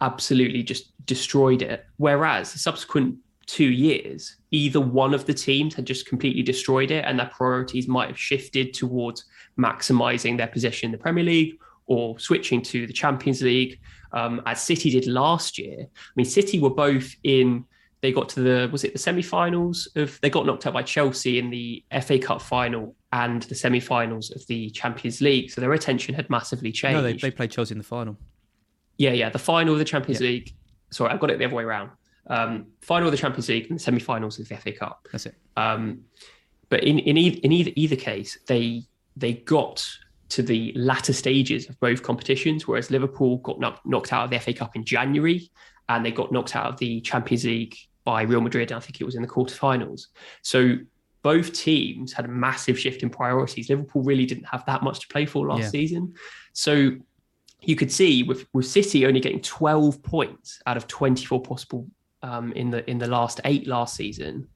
[0.00, 1.86] absolutely just destroyed it.
[1.96, 3.16] Whereas the subsequent
[3.46, 7.88] two years, either one of the teams had just completely destroyed it and their priorities
[7.88, 9.24] might have shifted towards
[9.58, 13.78] maximizing their position in the Premier League or switching to the Champions League,
[14.12, 15.80] um, as City did last year.
[15.80, 17.64] I mean, City were both in.
[18.00, 20.18] They got to the was it the semi-finals of?
[20.20, 24.46] They got knocked out by Chelsea in the FA Cup final and the semi-finals of
[24.46, 25.50] the Champions League.
[25.50, 26.96] So their attention had massively changed.
[26.96, 28.18] No, they, they played Chelsea in the final.
[28.98, 30.28] Yeah, yeah, the final of the Champions yeah.
[30.28, 30.54] League.
[30.90, 31.90] Sorry, I've got it the other way around
[32.28, 35.06] um, final of the Champions League and the semi-finals of the FA Cup.
[35.10, 35.34] That's it.
[35.56, 36.00] Um,
[36.68, 38.82] but in in, e- in either either case, they
[39.16, 39.86] they got
[40.30, 44.38] to the latter stages of both competitions, whereas Liverpool got knocked, knocked out of the
[44.40, 45.50] FA Cup in January,
[45.88, 48.72] and they got knocked out of the Champions League by Real Madrid.
[48.72, 50.06] I think it was in the quarterfinals.
[50.42, 50.76] So
[51.22, 53.70] both teams had a massive shift in priorities.
[53.70, 55.68] Liverpool really didn't have that much to play for last yeah.
[55.68, 56.14] season,
[56.52, 56.92] so
[57.60, 61.86] you could see with with City only getting 12 points out of 24 possible
[62.24, 64.48] um, in the in the last eight last season,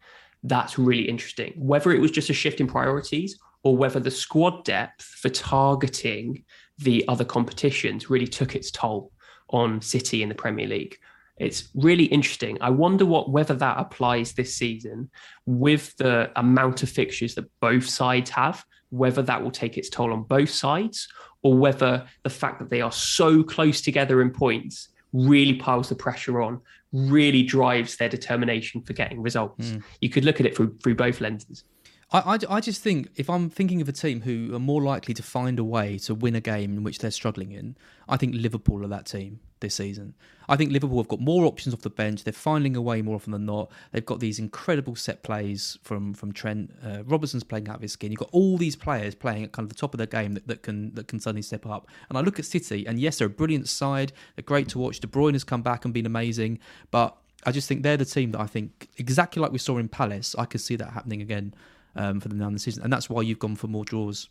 [0.42, 1.52] that's really interesting.
[1.56, 6.44] Whether it was just a shift in priorities or whether the squad depth for targeting
[6.78, 9.12] the other competitions really took its toll
[9.50, 10.96] on City in the Premier League.
[11.36, 12.56] It's really interesting.
[12.60, 15.10] I wonder what whether that applies this season
[15.44, 20.12] with the amount of fixtures that both sides have, whether that will take its toll
[20.12, 21.06] on both sides,
[21.42, 25.94] or whether the fact that they are so close together in points really piles the
[25.94, 26.60] pressure on,
[26.92, 29.70] really drives their determination for getting results.
[29.70, 29.82] Mm.
[30.00, 31.64] You could look at it through through both lenses.
[32.10, 35.12] I, I, I, just think if I'm thinking of a team who are more likely
[35.12, 37.76] to find a way to win a game in which they're struggling in,
[38.08, 40.14] I think Liverpool are that team this season.
[40.48, 42.24] I think Liverpool have got more options off the bench.
[42.24, 43.70] They're finding a way more often than not.
[43.92, 46.72] They've got these incredible set plays from from Trent.
[46.84, 48.10] Uh, Robertson's playing out of his skin.
[48.10, 50.46] You've got all these players playing at kind of the top of their game that,
[50.46, 51.88] that can that can suddenly step up.
[52.08, 54.12] And I look at City, and yes, they're a brilliant side.
[54.36, 55.00] They're great to watch.
[55.00, 58.32] De Bruyne has come back and been amazing, but I just think they're the team
[58.32, 60.34] that I think exactly like we saw in Palace.
[60.38, 61.54] I could see that happening again
[61.94, 64.28] um, for them now in the season, and that's why you've gone for more draws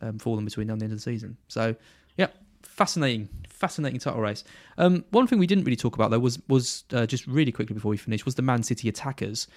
[0.00, 1.36] um, for them between now and the end of the season.
[1.48, 1.74] So,
[2.16, 2.28] yeah,
[2.62, 3.28] fascinating,
[3.58, 4.44] fascinating title race.
[4.76, 7.74] Um, one thing we didn't really talk about though was was uh, just really quickly
[7.74, 9.48] before we finish was the Man City attackers.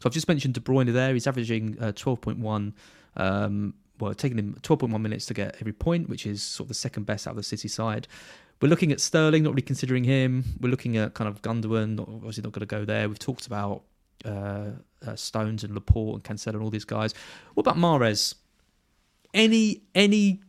[0.00, 1.14] So I've just mentioned De Bruyne there.
[1.14, 2.74] He's averaging uh, twelve point one.
[3.16, 6.74] Um, well, taking him 12.1 minutes to get every point, which is sort of the
[6.74, 8.06] second best out of the City side.
[8.60, 10.44] We're looking at Sterling, not really considering him.
[10.60, 13.08] We're looking at kind of Gundogan, not, obviously not going to go there.
[13.08, 13.84] We've talked about
[14.24, 14.70] uh,
[15.06, 17.14] uh, Stones and Laporte and Cancelo and all these guys.
[17.54, 18.34] What about Mahrez?
[19.34, 20.40] Any any?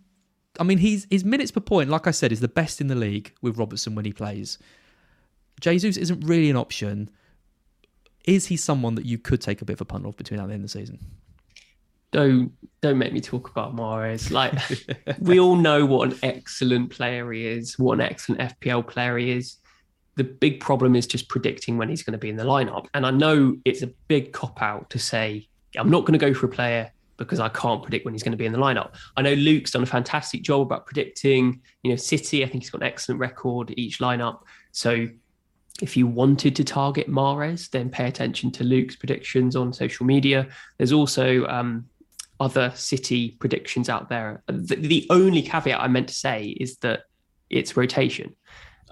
[0.60, 2.96] I mean, he's his minutes per point, like I said, is the best in the
[2.96, 4.58] league with Robertson when he plays.
[5.60, 7.10] Jesus isn't really an option.
[8.26, 10.44] Is he someone that you could take a bit of a punt off between now
[10.44, 11.00] and the end of the season?
[12.12, 12.52] Don't
[12.82, 14.32] don't make me talk about Mahrez.
[14.32, 14.54] Like
[15.20, 19.32] we all know what an excellent player he is, what an excellent FPL player he
[19.32, 19.58] is
[20.18, 22.88] the big problem is just predicting when he's going to be in the lineup.
[22.94, 25.48] And I know it's a big cop out to say,
[25.78, 28.32] I'm not going to go for a player because I can't predict when he's going
[28.32, 28.96] to be in the lineup.
[29.16, 32.44] I know Luke's done a fantastic job about predicting, you know, City.
[32.44, 34.42] I think he's got an excellent record each lineup.
[34.72, 35.08] So
[35.82, 40.48] if you wanted to target Mahrez, then pay attention to Luke's predictions on social media.
[40.78, 41.86] There's also um,
[42.40, 44.44] other City predictions out there.
[44.48, 47.04] The, the, only caveat I meant to say is that
[47.50, 48.36] it's rotation.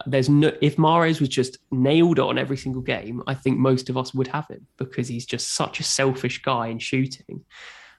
[0.05, 3.97] There's no if Mahrez was just nailed on every single game, I think most of
[3.97, 7.45] us would have him because he's just such a selfish guy in shooting.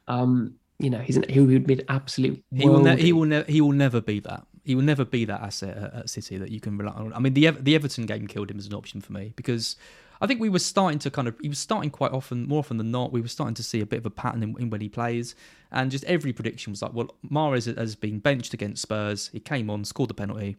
[0.08, 2.44] Um, you know, he's an, he would be an absolute.
[2.54, 3.50] He will, ne- he will never.
[3.50, 4.46] He will never be that.
[4.64, 7.12] He will never be that asset at, at, City that you can rely on.
[7.14, 9.76] I mean, the the Everton game killed him as an option for me because
[10.20, 11.36] I think we were starting to kind of.
[11.40, 13.12] He was starting quite often, more often than not.
[13.12, 15.34] We were starting to see a bit of a pattern in, in when he plays,
[15.70, 19.30] and just every prediction was like, well, Mahrez has been benched against Spurs.
[19.32, 20.56] He came on, scored the penalty.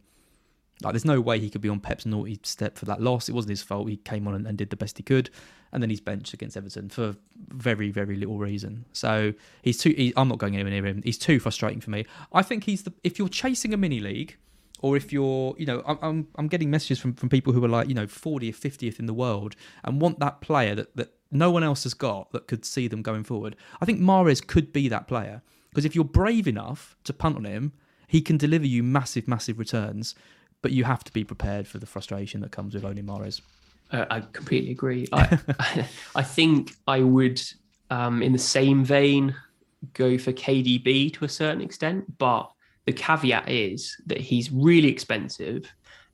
[0.83, 3.29] Like, there's no way he could be on Pep's naughty step for that loss.
[3.29, 3.89] It wasn't his fault.
[3.89, 5.29] He came on and, and, did the best he could,
[5.71, 7.15] and then he's benched against Everton for
[7.47, 8.85] very, very little reason.
[8.93, 9.93] So he's too.
[9.97, 11.01] He, I'm not going anywhere near him.
[11.03, 12.05] He's too frustrating for me.
[12.31, 12.93] I think he's the.
[13.03, 14.37] If you're chasing a mini league,
[14.81, 17.69] or if you're, you know, I'm, I'm, I'm getting messages from, from people who are
[17.69, 21.49] like, you know, 40th, 50th in the world and want that player that, that no
[21.51, 23.55] one else has got that could see them going forward.
[23.81, 27.45] I think Mahrez could be that player because if you're brave enough to punt on
[27.45, 27.73] him,
[28.07, 30.15] he can deliver you massive, massive returns
[30.61, 33.41] but you have to be prepared for the frustration that comes with owning Mahrez.
[33.91, 35.07] Uh, I completely agree.
[35.13, 35.39] I,
[36.15, 37.41] I think I would,
[37.89, 39.35] um, in the same vein,
[39.93, 42.51] go for KDB to a certain extent, but
[42.85, 45.71] the caveat is that he's really expensive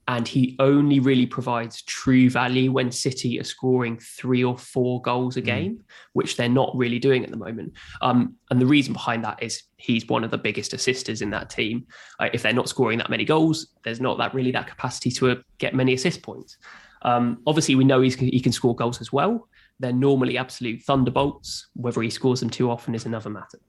[0.07, 5.37] and he only really provides true value when City are scoring three or four goals
[5.37, 5.45] a mm.
[5.45, 5.83] game, mm.
[6.13, 7.73] which they're not really doing at the moment.
[8.01, 11.49] Um, and the reason behind that is he's one of the biggest assisters in that
[11.49, 11.87] team.
[12.19, 15.31] Uh, if they're not scoring that many goals, there's not that really that capacity to
[15.31, 16.57] uh, get many assist points.
[17.03, 19.47] Um, obviously, we know he can score goals as well.
[19.79, 21.67] They're normally absolute thunderbolts.
[21.75, 23.59] Whether he scores them too often is another matter.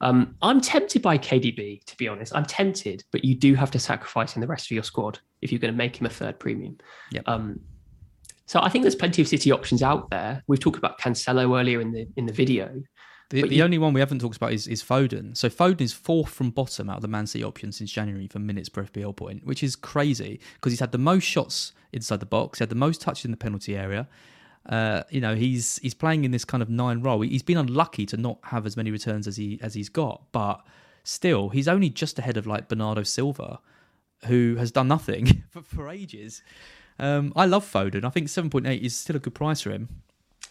[0.00, 2.34] Um, I'm tempted by KDB, to be honest.
[2.34, 5.50] I'm tempted, but you do have to sacrifice in the rest of your squad if
[5.50, 6.78] you're going to make him a third premium.
[7.12, 7.24] Yep.
[7.26, 7.60] Um,
[8.46, 10.42] so I think there's plenty of City options out there.
[10.46, 12.82] We've talked about Cancelo earlier in the in the video.
[13.30, 15.36] The, the you, only one we haven't talked about is, is Foden.
[15.36, 18.38] So Foden is fourth from bottom out of the Man City option since January for
[18.38, 22.26] minutes per FPL point, which is crazy because he's had the most shots inside the
[22.26, 24.08] box, he had the most touches in the penalty area,
[24.68, 27.20] uh, you know, he's he's playing in this kind of nine role.
[27.20, 30.64] He's been unlucky to not have as many returns as he as he's got, but
[31.02, 33.60] still, he's only just ahead of like Bernardo Silva,
[34.26, 36.42] who has done nothing for, for ages.
[36.98, 38.04] Um, I love Foden.
[38.04, 39.88] I think seven point eight is still a good price for him.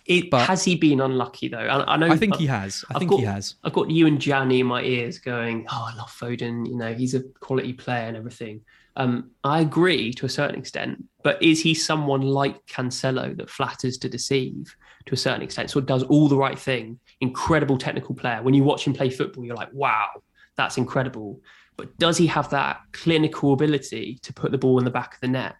[0.05, 1.57] It, but has he been unlucky though?
[1.57, 2.07] I, I know.
[2.07, 2.84] I think he has.
[2.89, 3.55] I I've think got, he has.
[3.64, 6.68] I've got you and Gianni in my ears going, "Oh, I love Foden.
[6.68, 8.61] You know, he's a quality player and everything."
[8.96, 13.98] Um, I agree to a certain extent, but is he someone like Cancelo that flatters
[14.00, 14.76] to deceive
[15.08, 15.72] to a certain extent?
[15.72, 18.41] So does all the right thing, incredible technical player.
[18.44, 20.10] When you watch him play football, you're like, wow,
[20.58, 21.41] that's incredible.
[21.76, 25.22] But does he have that clinical ability to put the ball in the back of
[25.22, 25.56] the net?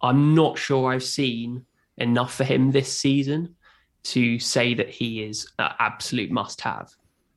[0.00, 1.66] I'm not sure I've seen
[1.96, 3.56] enough for him this season
[4.04, 6.90] to say that he is an absolute must have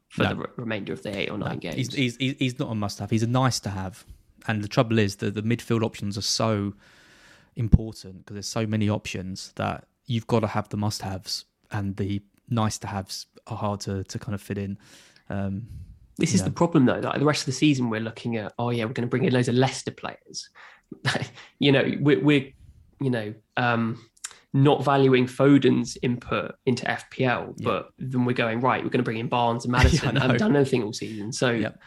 [0.10, 0.30] for no.
[0.36, 1.60] the remainder of the eight or nine no.
[1.60, 1.94] games.
[1.96, 3.10] He's, he's, he's not a must have.
[3.10, 4.06] He's a nice to have.
[4.48, 6.74] And the trouble is that the midfield options are so
[7.56, 11.96] important because there's so many options that you've got to have the must haves and
[11.98, 14.78] the nice to haves are hard to, to kind of fit in.
[15.30, 15.68] Um,
[16.18, 17.00] this is the problem though.
[17.00, 19.24] Like the rest of the season, we're looking at, oh yeah, we're going to bring
[19.24, 20.50] in loads of Leicester players.
[21.60, 22.52] you know, we're, we're
[23.00, 24.00] you know, um,
[24.54, 27.64] not valuing Foden's input into FPL, yeah.
[27.64, 28.84] but then we're going right.
[28.84, 30.16] We're going to bring in Barnes and Maddison.
[30.16, 31.80] yeah, I've done nothing all season, so yep.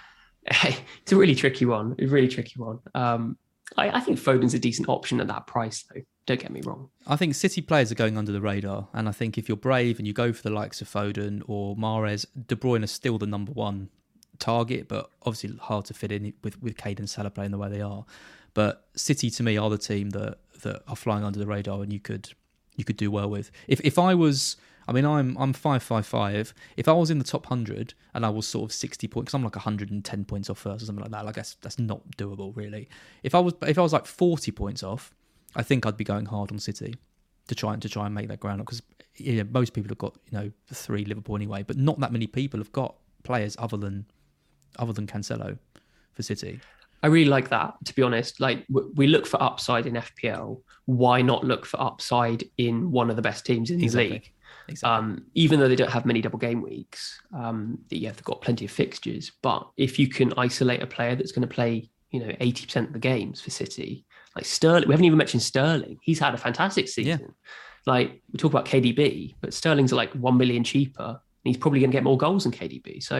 [1.02, 1.94] it's a really tricky one.
[1.98, 2.78] A really tricky one.
[2.94, 3.36] Um,
[3.76, 6.02] I, I, think Foden's a decent option at that price, though.
[6.26, 6.88] Don't get me wrong.
[7.06, 9.98] I think City players are going under the radar, and I think if you're brave
[9.98, 13.26] and you go for the likes of Foden or Mahrez, De Bruyne is still the
[13.26, 13.90] number one
[14.38, 17.68] target, but obviously hard to fit in with with Kane and Salah playing the way
[17.68, 18.04] they are.
[18.54, 21.92] But City, to me, are the team that that are flying under the radar, and
[21.92, 22.30] you could
[22.76, 23.50] you could do well with.
[23.68, 26.54] If if I was I mean, I'm I'm five five five.
[26.76, 29.34] If I was in the top hundred and I was sort of sixty points, because
[29.34, 31.24] I'm like hundred and ten points off first or something like that.
[31.24, 32.88] Like that's that's not doable really.
[33.22, 35.12] If I was if I was like forty points off,
[35.56, 36.94] I think I'd be going hard on City
[37.48, 38.82] to try and to try and make that ground up because
[39.16, 42.26] you know, most people have got you know three Liverpool anyway, but not that many
[42.26, 44.06] people have got players other than
[44.78, 45.58] other than Cancelo
[46.12, 46.60] for City.
[47.02, 48.40] I really like that, to be honest.
[48.40, 48.64] Like,
[48.94, 50.62] we look for upside in FPL.
[50.86, 54.10] Why not look for upside in one of the best teams in the exactly.
[54.10, 54.32] league?
[54.68, 54.96] Exactly.
[54.96, 58.64] Um, even though they don't have many double game weeks, um, yeah, they've got plenty
[58.64, 59.32] of fixtures.
[59.42, 62.88] But if you can isolate a player that's going to play, you know, eighty percent
[62.88, 64.04] of the games for City,
[64.36, 65.98] like Sterling, we haven't even mentioned Sterling.
[66.02, 67.20] He's had a fantastic season.
[67.20, 67.26] Yeah.
[67.86, 71.90] Like we talk about KDB, but Sterling's like one million cheaper, and he's probably going
[71.90, 73.02] to get more goals than KDB.
[73.02, 73.16] So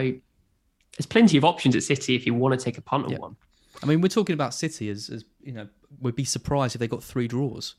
[0.97, 3.35] there's plenty of options at City if you want to take a punt on one.
[3.83, 5.67] I mean, we're talking about City as, as you know,
[5.99, 7.75] we'd be surprised if they got three draws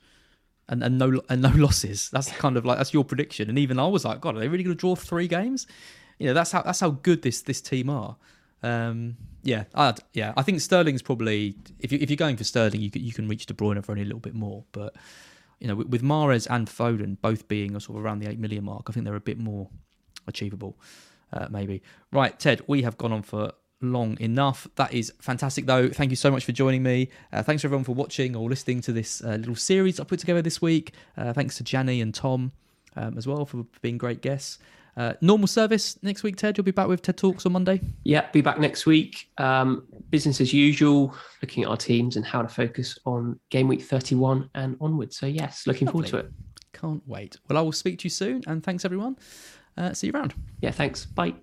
[0.69, 2.11] and, and no and no losses.
[2.11, 3.49] That's kind of like that's your prediction.
[3.49, 5.67] And even I was like, God, are they really going to draw three games?
[6.19, 8.17] You know, that's how that's how good this this team are.
[8.63, 10.33] Um, yeah, I'd, yeah.
[10.37, 13.29] I think Sterling's probably if you if you're going for Sterling, you can, you can
[13.29, 14.65] reach De Bruyne for only a little bit more.
[14.73, 14.97] But
[15.61, 18.65] you know, with, with Mahrez and Foden both being sort of around the eight million
[18.65, 19.69] mark, I think they're a bit more
[20.27, 20.79] achievable.
[21.33, 22.63] Uh, maybe right, Ted.
[22.67, 24.67] We have gone on for long enough.
[24.77, 25.89] That is fantastic, though.
[25.89, 27.09] Thank you so much for joining me.
[27.33, 30.43] Uh, thanks everyone for watching or listening to this uh, little series I put together
[30.43, 30.93] this week.
[31.17, 32.53] Uh, thanks to Janny and Tom
[32.97, 34.59] um, as well for being great guests.
[34.97, 36.57] Uh, normal service next week, Ted.
[36.57, 37.83] You'll be back with TED Talks on Monday.
[38.05, 39.29] Yeah, be back next week.
[39.37, 43.83] Um, business as usual, looking at our teams and how to focus on game week
[43.83, 45.19] 31 and onwards.
[45.19, 46.09] So, yes, looking Lovely.
[46.09, 46.33] forward to it.
[46.73, 47.37] Can't wait.
[47.47, 49.19] Well, I will speak to you soon, and thanks everyone.
[49.77, 50.33] Uh, see you around.
[50.63, 51.05] Yeah, thanks.
[51.05, 51.35] Bye.